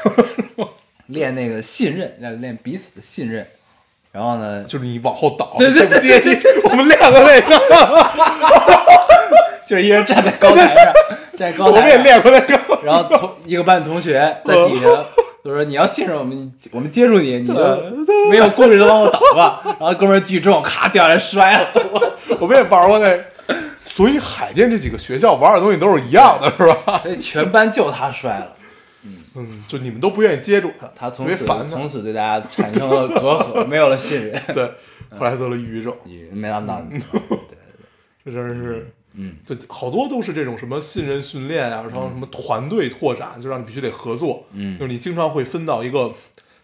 [1.08, 3.46] 练那个信任，要练彼此的信任。
[4.14, 7.50] 然后呢，就是你往后倒，对对对对对，我们两个那个，
[9.66, 10.94] 就是一人站在高台上，
[11.36, 14.88] 站在高我们也，练过那个，然后同一个班同学在底下
[15.44, 17.54] 就说：“你要信任我们，我们接住你，你就
[18.30, 21.68] 没有顾虑的往后倒吧。”然后哥们儿聚重，咔掉下来摔了。
[21.92, 23.20] 我 我们也玩过那。
[23.84, 27.02] 所以海淀这几个学校玩的东西都是一样的，是吧？
[27.04, 28.48] 所以全班就他摔了，
[29.36, 31.46] 嗯，就你们都不愿意接住他，他从此。
[31.68, 34.42] 从此对大家产生了隔阂， 没有了信任。
[34.54, 34.66] 对，
[35.18, 37.58] 后来得了抑郁症，你没想到，对对对，
[38.26, 44.46] 这真是，嗯，就好多都是这种什么信任训练啊，然后什么团队拓展，就让你必须得合作。
[44.54, 46.10] 嗯就是你经常会分到一个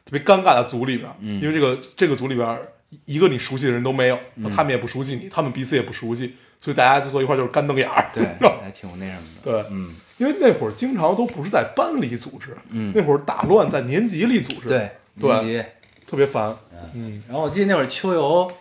[0.06, 2.60] 特别尴尬的组里边，嗯因为这个这个组里边
[3.06, 8.10] 一个你熟悉的人都没有，嗯他们也不熟悉你，他们彼此也不熟悉，所以大家就坐一块就是干瞪眼儿。
[8.14, 8.24] 对，
[8.62, 9.52] 还挺那什么的。
[9.64, 15.70] 对，嗯，因为那会儿经常都不是在班里组织，嗯那会儿打乱在年级里组织，对，对年级
[16.06, 16.56] 特别烦。
[16.94, 18.52] 嗯然后我记得那会儿秋游，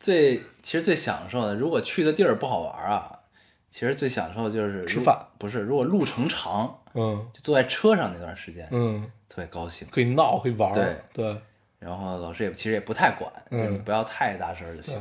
[0.00, 3.20] 最其实最享受的，如果去的地儿不好玩啊，
[3.70, 9.86] 其实最享受的就是吃饭，不是，如果路程长，嗯就坐在车上那段时间，嗯，特别高兴。
[9.90, 11.36] 可以闹，可以玩，对对
[11.78, 15.00] 然后老师也其实也不太管，嗯就你不要太大声就行。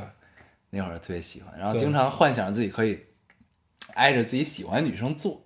[0.69, 2.99] 那会儿特别喜欢，然后经常幻想自己可以
[3.93, 5.41] 挨着自己喜欢的女生坐，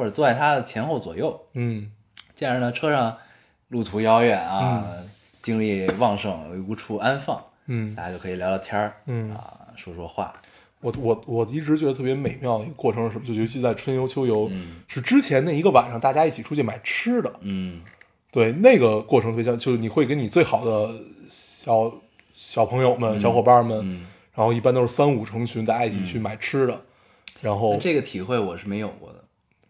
[0.00, 1.92] 或者坐在他的前后左右，嗯。
[2.34, 3.18] 这样呢，车上
[3.68, 4.86] 路途遥远啊，
[5.42, 7.94] 精力旺盛，无处安放，嗯。
[7.94, 9.30] 大家就可以聊聊天儿，嗯。
[9.34, 10.34] 啊，说说话，
[10.80, 13.26] 我我我一直觉得特别美妙的一个过程是什么？
[13.26, 17.82] 就尤其在春游秋游，嗯是之前那一个晚上，大家一起出去买吃的，嗯。
[18.30, 20.94] 对那个过程特别像，就是你会跟你最好的
[21.28, 21.92] 小
[22.32, 26.80] 小朋友们、小伙伴们，嗯，然后一般都是三五成群，大家一起去买吃的，
[27.42, 29.19] 然后这个体会我是没有过的，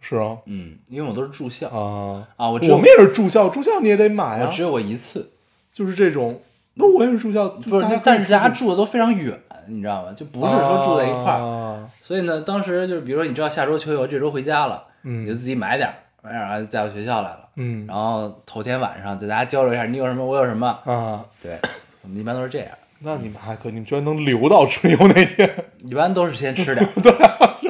[0.01, 0.37] 是啊。
[0.47, 1.69] 嗯，因为我都是住校。
[1.69, 2.27] 啊。
[2.37, 4.47] 啊，我我们也是住校，住校你也得买啊。
[4.47, 5.31] 我只，有我一次，
[5.73, 6.41] 就是这种。
[6.75, 10.13] 那我也是住校，不是但是大家住的都非常远，你知道吗？
[10.17, 11.91] 就不是说住在一块儿，啊。
[12.01, 15.25] 所以呢，当时就是比如说你知道下周秋游，这周回家了，嗯。
[15.25, 17.87] 你就自己买点儿，买点儿带到学校来了，嗯。
[17.87, 21.59] 然后头天晚上就大家交流一下，你有什么，我有什么，啊，对，
[22.03, 22.69] 我们一般都是这样，
[23.01, 25.51] 那你们还可以，你们居然能留到春游那天，
[25.85, 26.89] 一般都是先吃点儿。
[27.03, 27.13] 对、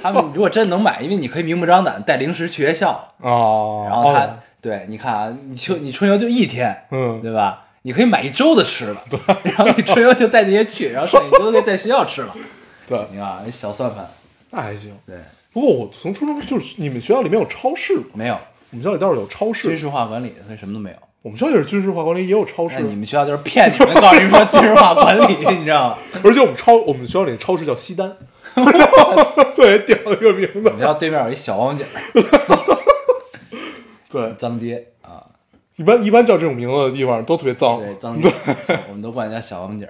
[0.02, 2.90] 他们如果真能买，因为你可以明目张胆带零食去学校，
[3.20, 4.30] 啊，然后他、哦
[4.62, 7.64] 对你看啊，你秋你春游就一天，嗯对吧？
[7.80, 8.96] 你可以买一周的吃的，
[9.42, 12.34] 然后你春游就带这些去，然后剩下你都可以在学校吃了。
[12.86, 14.06] 对，你看那小算盘，
[14.50, 14.94] 那还行。
[15.06, 15.16] 对，
[15.50, 18.04] 不过我从初中就是你们学校里面有超市吗？
[18.12, 18.36] 没有
[18.70, 20.96] 我们学校里倒是有超市军，事化管理，所以什么都没有。
[21.22, 25.98] 我们学校也是军事化管理，也有超市那，你们学校就是骗你们，告诉你们说军事化管理， 你知道吗？
[26.22, 28.14] 而且我们超我们学校里的超市叫西单，
[29.56, 30.80] 对，屌的一个名字我们。
[30.80, 32.02] 家对面有一小王井儿
[34.10, 35.24] 对，脏街啊，
[35.76, 37.78] 一般一般叫这种名字的地方都特别脏。
[37.78, 38.32] 对脏街，
[38.88, 39.88] 我们都管人家小王姐。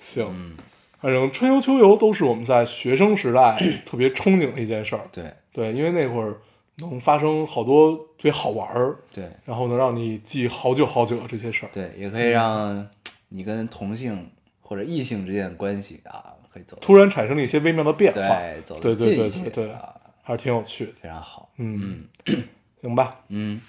[0.00, 0.56] 行，嗯
[1.00, 5.02] 反正春游秋游都是我们在学生时代 特别憧憬的一件事儿。
[5.10, 6.36] 对对，因为那会儿
[6.78, 11.68] 能发生好多特别好玩儿，对然后能让你记好久好久的这些事儿。
[11.74, 12.88] 对，也可以让
[13.30, 14.30] 你跟同性
[14.60, 19.72] 或者异性之间的关系啊，可以走突然产生了一些微妙的变化，对走对对对对
[20.22, 20.92] 还是挺有趣的。
[21.00, 21.48] 非常好。
[21.56, 22.04] 嗯，
[22.80, 23.60] 行吧，嗯，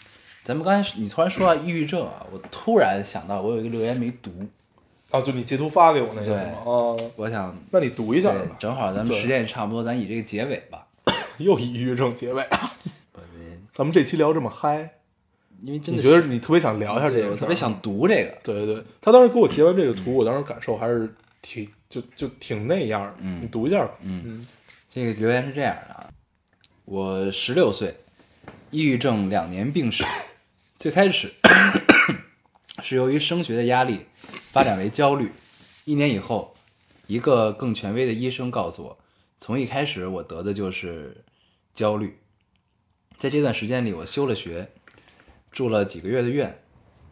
[0.43, 4.31] 咱们刚才你突然说到抑郁症啊，我突然想到我有一个留言没读，
[5.11, 6.51] 啊，就你截图发给我那个对是吗？
[6.65, 8.55] 啊，我想那你读一下对吧，。
[8.59, 10.87] 正好咱们时间也差不多，咱以这个结尾吧。
[11.39, 12.45] 又抑郁症结尾，
[13.13, 13.21] 我
[13.73, 14.91] 咱们这期聊这么嗨，
[15.61, 21.11] 因为真的你觉得你特别想聊一下这个特别想读这个，对对对，他当时给我截完这个图，我当时感受还是
[21.43, 23.15] 挺就就挺那样的。
[23.19, 23.91] 嗯你读一下吧。
[24.01, 24.43] 嗯
[24.89, 26.11] 这个留言是这样的啊，
[26.85, 27.95] 我十六岁，
[28.71, 30.03] 抑郁症两年病史，
[30.77, 31.33] 最开始
[32.81, 34.05] 是由于升学的压力
[34.51, 35.31] 发展为焦虑，
[35.85, 36.55] 一年以后，
[37.07, 38.99] 一个更权威的医生告诉我，
[39.39, 41.23] 从一开始我得的就是
[41.73, 42.17] 焦虑。
[43.17, 44.69] 在这段时间里，我休了学，
[45.51, 46.61] 住了几个月的院，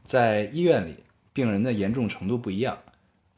[0.04, 0.98] 在医院里，
[1.34, 2.78] 病人的严重程度不一样，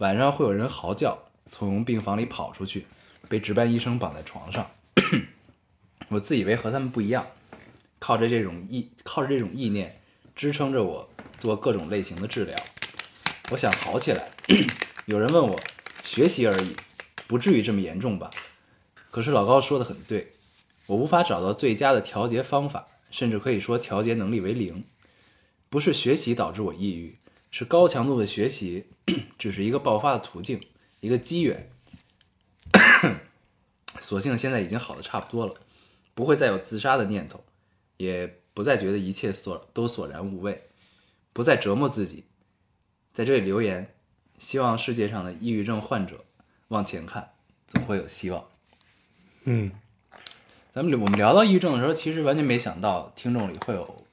[0.03, 1.17] 晚上会有人嚎叫，
[1.49, 2.85] 从病房里跑出去，
[3.29, 4.69] 被值班医生绑在床上。
[6.11, 7.25] 我自以为和他们不一样，
[7.99, 9.97] 靠着这种意靠着这种意念
[10.35, 12.59] 支撑着我做各种类型的治疗。
[13.49, 14.29] 我想好起来。
[15.07, 15.57] 有人问我，
[16.03, 16.75] 学习而已，
[17.25, 18.29] 不至于这么严重吧？
[19.09, 20.33] 可是老高说的很对，
[20.87, 24.83] 我无法找到最佳的调节方法，甚至可以说调节能力为零。
[25.69, 27.17] 不是学习导致我抑郁，
[27.53, 28.87] 是高强度的学习
[29.37, 30.59] 只是一个爆发的途径，
[31.01, 31.69] 一个机缘。
[34.01, 35.53] 所幸现在已经好的差不多了，
[36.15, 37.43] 不会再有自杀的念头，
[37.97, 40.63] 也不再觉得一切所都索然无味，
[41.31, 42.23] 不再折磨自己。
[43.13, 43.93] 在这里留言，
[44.39, 46.25] 希望世界上的抑郁症患者
[46.69, 47.33] 往前看，
[47.67, 48.43] 总会有希望。
[49.43, 49.71] 嗯，
[50.73, 54.03] 咱们我们聊到抑郁症的时候，其实完全没想到听众里会有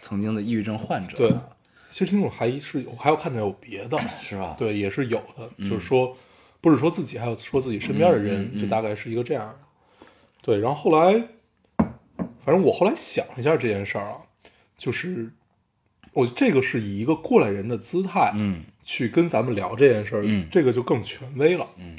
[0.00, 1.55] 曾经的抑郁症患者、对啊，
[1.96, 4.54] 其实听众还是有，还要看到有别的， 是吧？
[4.58, 6.14] 对，也是有的，就是说，
[6.60, 9.46] 不是说自己，还有说自己身边的人，就大概是一个这样。
[9.46, 10.06] 的。
[10.42, 11.26] 对，然后后来，
[12.44, 14.18] 反正我后来想一下这件事儿啊，
[14.76, 15.32] 就是
[16.12, 18.62] 我这个是以一个过来人的姿态，嗯。
[18.84, 20.46] 去跟咱们聊这件事儿，嗯。
[20.52, 21.96] 这个就更权威了，嗯。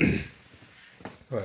[1.27, 1.41] 对，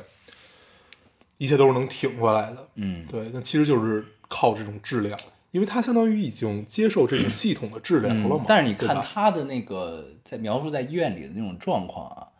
[1.38, 5.16] 一切都是能挺过来的，嗯，对，那其实就是靠这种治疗，
[5.52, 8.36] 因为他相当于已经接受这种系统的治疗了嘛。
[8.40, 12.32] 嗯但是你看他的那个在描述在医院里的那种状况啊，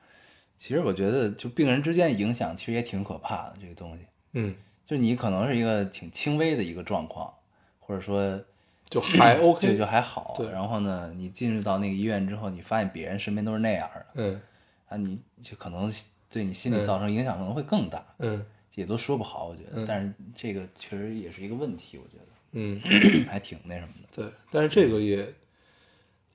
[0.59, 3.57] 其实我觉得就病人之间的影响其实也挺可怕的。
[3.61, 4.55] 这个东西，嗯，
[4.85, 7.33] 就是你可能是一个挺轻微的一个状况，
[7.79, 8.41] 或者说
[8.89, 10.35] 就还 OK，就就还好。
[10.39, 14.41] 对然后呢，你进入到那个医院之后，你发现别人身边都是那样的，嗯，
[14.89, 15.93] 啊，你就可能
[16.31, 18.43] 对你心理嗯造成影响可能会更大，嗯
[18.75, 19.83] 也都说不好，我觉得。
[19.83, 22.81] 嗯但是这个确实也是一个问题，我觉得嗯，
[23.29, 24.09] 还挺那什么的。
[24.15, 25.35] 对，但是这个也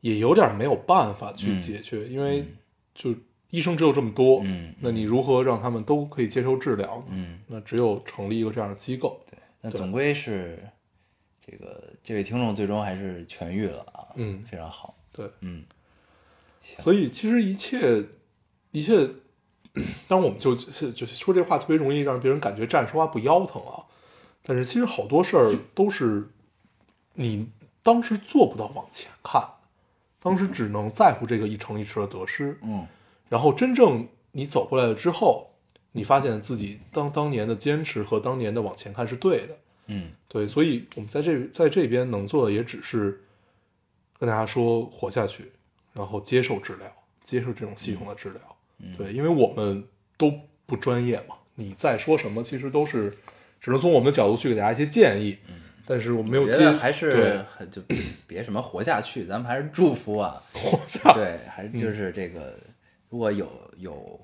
[0.02, 2.46] 也有点没有办法去嗯解决，因为
[2.94, 3.16] 就
[3.50, 7.06] 医生只有这么多，嗯那你如何让他们都可以接受治疗呢？
[7.12, 9.22] 嗯，那只有成立一个这样的机构。
[9.30, 10.60] 对，那总归是
[11.46, 15.64] 这个这位听众最终还是痊愈了啊，嗯非常好，对，嗯，
[16.62, 18.04] 所以其实一切
[18.72, 19.10] 一切，
[20.08, 23.86] 当然我们就就就说这话特别容易让别人感觉站着说话不腰疼啊，
[24.50, 26.26] 但是其实好多事儿都是
[27.16, 27.50] 你
[27.84, 29.46] 当时做不到往前看，
[30.22, 32.88] 当时只能在乎这个一城一池的得失，嗯。
[33.28, 35.50] 然后真正你走过来了之后，
[35.92, 40.12] 你发现自己当当年的坚持和当年的往前看是对的，嗯。
[40.30, 43.22] 对，所以我们在这在这边能做的也只是
[44.18, 45.52] 跟大家说活下去，
[45.92, 46.90] 然后接受治疗，
[47.22, 48.42] 接受这种系统的治疗。
[48.80, 48.96] 嗯。
[48.96, 49.86] 对，因为我们
[50.18, 50.34] 都
[50.66, 53.18] 不专业嘛，你在说什么，其实都是
[53.68, 55.38] 只能从我们的角度去给大家一些建议。
[55.86, 57.82] 但是我没有觉得还是对就
[58.26, 62.58] 别什么活下去，咱们还是祝福啊， 活下对，还是就是这个，
[63.10, 64.18] 如果有有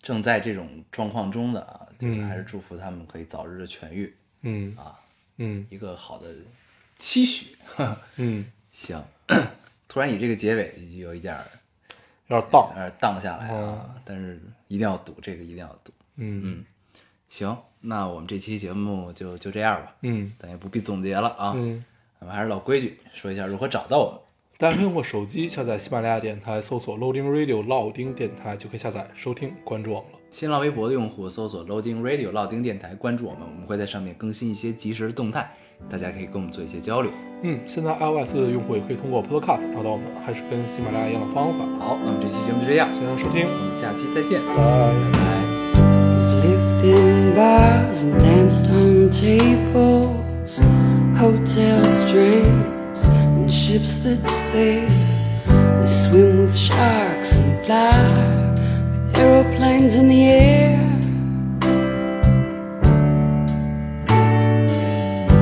[0.00, 4.98] 正在这种状况中的啊，就是嗯还是祝福他们可以早日的痊愈嗯啊，
[5.36, 6.28] 嗯一个好的
[6.96, 7.56] 期许。
[8.16, 8.98] 嗯， 行，
[9.86, 11.44] 突然以这个结尾有一点儿
[12.28, 12.74] 有点荡有。
[12.74, 15.92] 点荡下来啊，但是一定要赌，这个一定要赌。
[16.16, 16.64] 嗯
[17.30, 21.52] 行，那我们这期节目就就这样吧，嗯咱也不必总结了啊。
[21.56, 21.84] 嗯，
[22.20, 24.20] 咱们还是老规矩，说一下如何找到我们。
[24.58, 30.18] 大家可以通过手机下载喜马拉雅电台，搜索 Loading Radio 老丁电台就可以下载收听，关注我们了。
[30.30, 35.50] 新浪微博的用户搜索 Loading Radio 老丁电台，关注我们，我们会在上面更新一些即时动态，
[35.90, 37.10] 大家可以跟我们做一些交流。
[37.42, 41.64] 嗯，现在 iOS 的用户也可以通过 Podcast 找到我们，还是跟喜马拉雅一样的方法。
[41.84, 44.54] 好，那么这期节目就这样，谢谢收听，我们下期再见，拜。
[44.54, 45.41] 拜
[47.32, 50.58] in bars and danced on tables,
[51.18, 54.88] hotel strings and ships that sail.
[55.80, 58.54] We swim with sharks and fly
[58.90, 60.98] with aeroplanes in the air.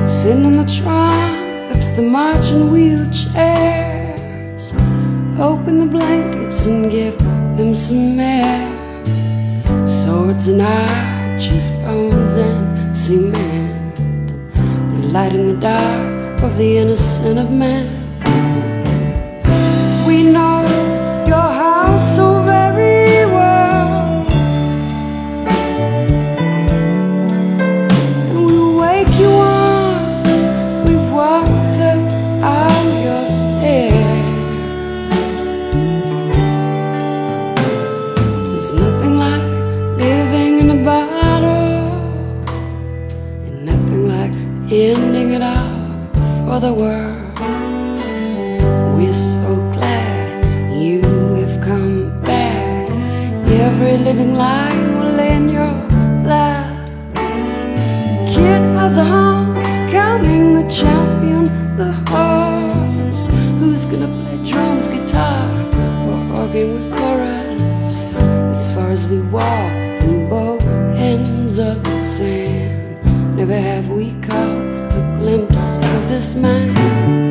[0.07, 4.73] Sending the trumpets, the marching wheelchairs.
[5.39, 7.17] Open the blankets and give
[7.57, 8.69] them some air
[9.87, 10.61] swords and
[11.41, 14.27] arches, bones and cement.
[14.53, 17.87] The light in the dark of the innocent of man.
[20.05, 20.40] We know
[46.61, 47.39] the world.
[48.95, 51.01] We're so glad you
[51.41, 52.87] have come back.
[53.49, 55.73] Every living line will in your
[56.23, 56.87] lap.
[58.29, 61.45] Kid has a homecoming, the champion,
[61.77, 63.29] the horse.
[63.59, 65.49] Who's gonna play drums, guitar,
[66.07, 68.05] or organ with chorus?
[68.53, 74.70] As far as we walk from both ends of the sand, never have we a
[75.21, 77.30] glimpse of this man.